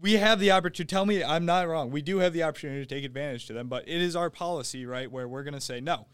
we 0.00 0.14
have 0.14 0.40
the 0.40 0.50
opportunity. 0.50 0.90
Tell 0.90 1.06
me 1.06 1.22
I'm 1.22 1.46
not 1.46 1.68
wrong. 1.68 1.90
We 1.90 2.02
do 2.02 2.18
have 2.18 2.32
the 2.32 2.42
opportunity 2.42 2.84
to 2.84 2.94
take 2.94 3.04
advantage 3.04 3.46
to 3.46 3.52
them, 3.52 3.68
but 3.68 3.88
it 3.88 4.00
is 4.00 4.16
our 4.16 4.30
policy, 4.30 4.86
right, 4.86 5.10
where 5.10 5.28
we're 5.28 5.44
going 5.44 5.54
to 5.54 5.60
say 5.60 5.80
no. 5.80 6.06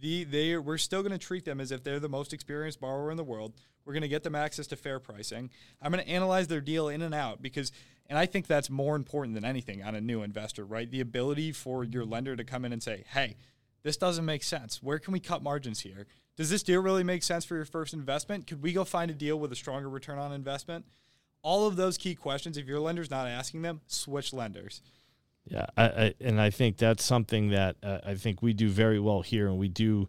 The 0.00 0.24
they 0.24 0.56
we're 0.56 0.78
still 0.78 1.02
going 1.02 1.12
to 1.12 1.18
treat 1.18 1.44
them 1.44 1.60
as 1.60 1.70
if 1.70 1.84
they're 1.84 2.00
the 2.00 2.08
most 2.08 2.32
experienced 2.32 2.80
borrower 2.80 3.10
in 3.10 3.16
the 3.16 3.24
world. 3.24 3.54
We're 3.84 3.92
going 3.92 4.02
to 4.02 4.08
get 4.08 4.22
them 4.22 4.34
access 4.34 4.66
to 4.68 4.76
fair 4.76 4.98
pricing. 4.98 5.50
I'm 5.82 5.92
going 5.92 6.02
to 6.02 6.10
analyze 6.10 6.46
their 6.46 6.62
deal 6.62 6.88
in 6.88 7.02
and 7.02 7.14
out 7.14 7.42
because 7.42 7.70
and 8.06 8.18
I 8.18 8.26
think 8.26 8.46
that's 8.46 8.68
more 8.68 8.96
important 8.96 9.34
than 9.34 9.44
anything 9.44 9.82
on 9.82 9.94
a 9.94 10.00
new 10.00 10.22
investor, 10.22 10.64
right? 10.64 10.90
The 10.90 11.00
ability 11.00 11.52
for 11.52 11.84
your 11.84 12.04
lender 12.04 12.36
to 12.36 12.44
come 12.44 12.64
in 12.64 12.72
and 12.72 12.82
say, 12.82 13.04
hey, 13.12 13.36
this 13.82 13.96
doesn't 13.96 14.24
make 14.24 14.42
sense. 14.42 14.82
Where 14.82 14.98
can 14.98 15.12
we 15.12 15.20
cut 15.20 15.42
margins 15.42 15.80
here? 15.80 16.06
Does 16.36 16.50
this 16.50 16.62
deal 16.62 16.82
really 16.82 17.04
make 17.04 17.22
sense 17.22 17.44
for 17.44 17.54
your 17.54 17.64
first 17.64 17.94
investment? 17.94 18.46
Could 18.46 18.62
we 18.62 18.72
go 18.72 18.84
find 18.84 19.10
a 19.10 19.14
deal 19.14 19.38
with 19.38 19.52
a 19.52 19.56
stronger 19.56 19.88
return 19.88 20.18
on 20.18 20.32
investment? 20.32 20.84
All 21.42 21.66
of 21.66 21.76
those 21.76 21.98
key 21.98 22.14
questions, 22.14 22.56
if 22.56 22.66
your 22.66 22.80
lender's 22.80 23.10
not 23.10 23.28
asking 23.28 23.62
them, 23.62 23.82
switch 23.86 24.32
lenders. 24.32 24.82
Yeah, 25.46 25.66
I, 25.76 25.84
I, 25.84 26.14
and 26.20 26.40
I 26.40 26.50
think 26.50 26.78
that's 26.78 27.04
something 27.04 27.50
that 27.50 27.76
uh, 27.82 27.98
I 28.04 28.14
think 28.14 28.42
we 28.42 28.54
do 28.54 28.70
very 28.70 28.98
well 28.98 29.20
here, 29.20 29.46
and 29.46 29.58
we 29.58 29.68
do 29.68 30.08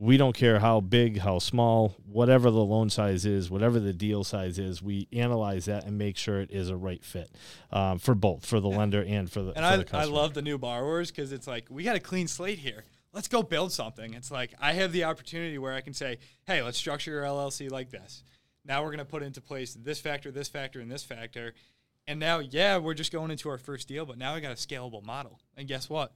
we 0.00 0.16
don't 0.16 0.34
care 0.34 0.58
how 0.58 0.80
big, 0.80 1.18
how 1.18 1.38
small, 1.38 1.94
whatever 2.06 2.50
the 2.50 2.64
loan 2.64 2.88
size 2.88 3.26
is, 3.26 3.50
whatever 3.50 3.78
the 3.78 3.92
deal 3.92 4.24
size 4.24 4.58
is, 4.58 4.82
we 4.82 5.06
analyze 5.12 5.66
that 5.66 5.84
and 5.84 5.98
make 5.98 6.16
sure 6.16 6.40
it 6.40 6.50
is 6.50 6.70
a 6.70 6.76
right 6.76 7.04
fit 7.04 7.30
um, 7.70 7.98
for 7.98 8.14
both, 8.14 8.46
for 8.46 8.60
the 8.60 8.68
lender 8.68 9.04
and 9.06 9.30
for 9.30 9.42
the. 9.42 9.48
And 9.48 9.58
for 9.58 9.62
I, 9.62 9.76
the 9.76 9.96
I 9.96 10.04
love 10.04 10.32
the 10.32 10.40
new 10.40 10.56
borrowers 10.56 11.10
because 11.10 11.32
it's 11.32 11.46
like 11.46 11.66
we 11.68 11.84
got 11.84 11.96
a 11.96 12.00
clean 12.00 12.28
slate 12.28 12.58
here. 12.58 12.84
Let's 13.12 13.28
go 13.28 13.42
build 13.42 13.72
something. 13.72 14.14
It's 14.14 14.30
like 14.30 14.54
I 14.58 14.72
have 14.72 14.92
the 14.92 15.04
opportunity 15.04 15.58
where 15.58 15.74
I 15.74 15.82
can 15.82 15.92
say, 15.92 16.16
"Hey, 16.46 16.62
let's 16.62 16.78
structure 16.78 17.10
your 17.10 17.24
LLC 17.24 17.70
like 17.70 17.90
this." 17.90 18.24
Now 18.64 18.82
we're 18.82 18.88
going 18.88 18.98
to 18.98 19.04
put 19.04 19.22
into 19.22 19.42
place 19.42 19.74
this 19.74 20.00
factor, 20.00 20.30
this 20.30 20.48
factor, 20.48 20.80
and 20.80 20.90
this 20.90 21.04
factor. 21.04 21.52
And 22.10 22.18
now, 22.18 22.40
yeah, 22.40 22.76
we're 22.78 22.94
just 22.94 23.12
going 23.12 23.30
into 23.30 23.48
our 23.48 23.58
first 23.58 23.86
deal, 23.86 24.04
but 24.04 24.18
now 24.18 24.34
we 24.34 24.40
got 24.40 24.50
a 24.50 24.56
scalable 24.56 25.04
model. 25.04 25.38
And 25.56 25.68
guess 25.68 25.88
what? 25.88 26.12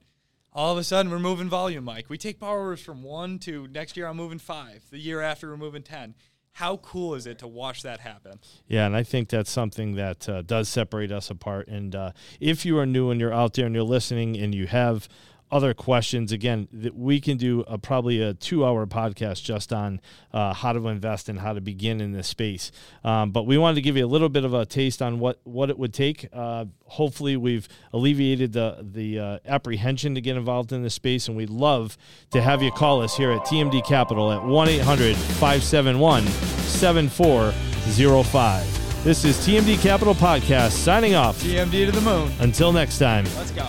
all 0.55 0.71
of 0.71 0.77
a 0.77 0.83
sudden 0.83 1.11
we're 1.11 1.19
moving 1.19 1.49
volume, 1.49 1.83
Mike. 1.83 2.09
We 2.09 2.17
take 2.17 2.39
borrowers 2.39 2.79
from 2.81 3.03
one 3.03 3.39
to 3.39 3.67
next 3.67 3.97
year 3.97 4.07
I'm 4.07 4.15
moving 4.15 4.39
five. 4.39 4.85
The 4.89 4.97
year 4.97 5.21
after 5.21 5.49
we're 5.49 5.57
moving 5.57 5.83
ten. 5.83 6.15
How 6.53 6.77
cool 6.77 7.15
is 7.15 7.27
it 7.27 7.39
to 7.39 7.47
watch 7.47 7.83
that 7.83 7.99
happen? 7.99 8.39
Yeah, 8.65 8.85
and 8.85 8.95
I 8.95 9.03
think 9.03 9.27
that's 9.27 9.51
something 9.51 9.95
that 9.95 10.29
uh, 10.29 10.41
does 10.41 10.69
separate 10.69 11.11
us 11.11 11.29
apart. 11.29 11.67
And 11.67 11.93
uh, 11.93 12.11
if 12.39 12.65
you 12.65 12.79
are 12.79 12.85
new 12.85 13.11
and 13.11 13.19
you're 13.19 13.33
out 13.33 13.55
there 13.55 13.65
and 13.65 13.75
you're 13.75 13.83
listening 13.83 14.37
and 14.37 14.55
you 14.55 14.65
have 14.67 15.09
other 15.51 15.73
questions, 15.73 16.31
again, 16.31 16.67
that 16.71 16.95
we 16.95 17.21
can 17.21 17.37
do 17.37 17.63
a, 17.67 17.77
probably 17.77 18.21
a 18.21 18.33
two-hour 18.33 18.87
podcast 18.87 19.43
just 19.43 19.71
on 19.71 20.01
uh, 20.33 20.53
how 20.53 20.73
to 20.73 20.87
invest 20.87 21.29
and 21.29 21.39
how 21.39 21.53
to 21.53 21.61
begin 21.61 22.01
in 22.01 22.13
this 22.13 22.27
space. 22.27 22.71
Um, 23.03 23.31
but 23.31 23.45
we 23.45 23.57
wanted 23.57 23.75
to 23.75 23.81
give 23.81 23.95
you 23.95 24.05
a 24.05 24.07
little 24.07 24.29
bit 24.29 24.43
of 24.43 24.53
a 24.53 24.65
taste 24.65 25.01
on 25.01 25.19
what 25.19 25.39
what 25.43 25.69
it 25.69 25.77
would 25.77 25.93
take. 25.93 26.27
Uh, 26.33 26.65
hopefully, 26.85 27.37
we've 27.37 27.67
alleviated 27.93 28.53
the 28.53 28.77
the 28.81 29.19
uh, 29.19 29.39
apprehension 29.45 30.15
to 30.15 30.21
get 30.21 30.35
involved 30.35 30.71
in 30.71 30.83
this 30.83 30.95
space, 30.95 31.27
and 31.27 31.37
we'd 31.37 31.49
love 31.49 31.97
to 32.31 32.41
have 32.41 32.63
you 32.63 32.71
call 32.71 33.01
us 33.01 33.15
here 33.15 33.31
at 33.31 33.41
TMD 33.41 33.85
Capital 33.85 34.31
at 34.31 34.43
1 34.43 34.69
800 34.69 35.15
571 35.15 36.25
7405. 36.25 39.03
This 39.03 39.23
is 39.23 39.37
TMD 39.37 39.79
Capital 39.79 40.15
Podcast 40.15 40.71
signing 40.71 41.13
off. 41.13 41.39
TMD 41.41 41.85
to 41.85 41.91
the 41.91 42.01
moon. 42.01 42.31
Until 42.39 42.73
next 42.73 42.97
time. 42.97 43.25
Let's 43.37 43.51
go. 43.51 43.67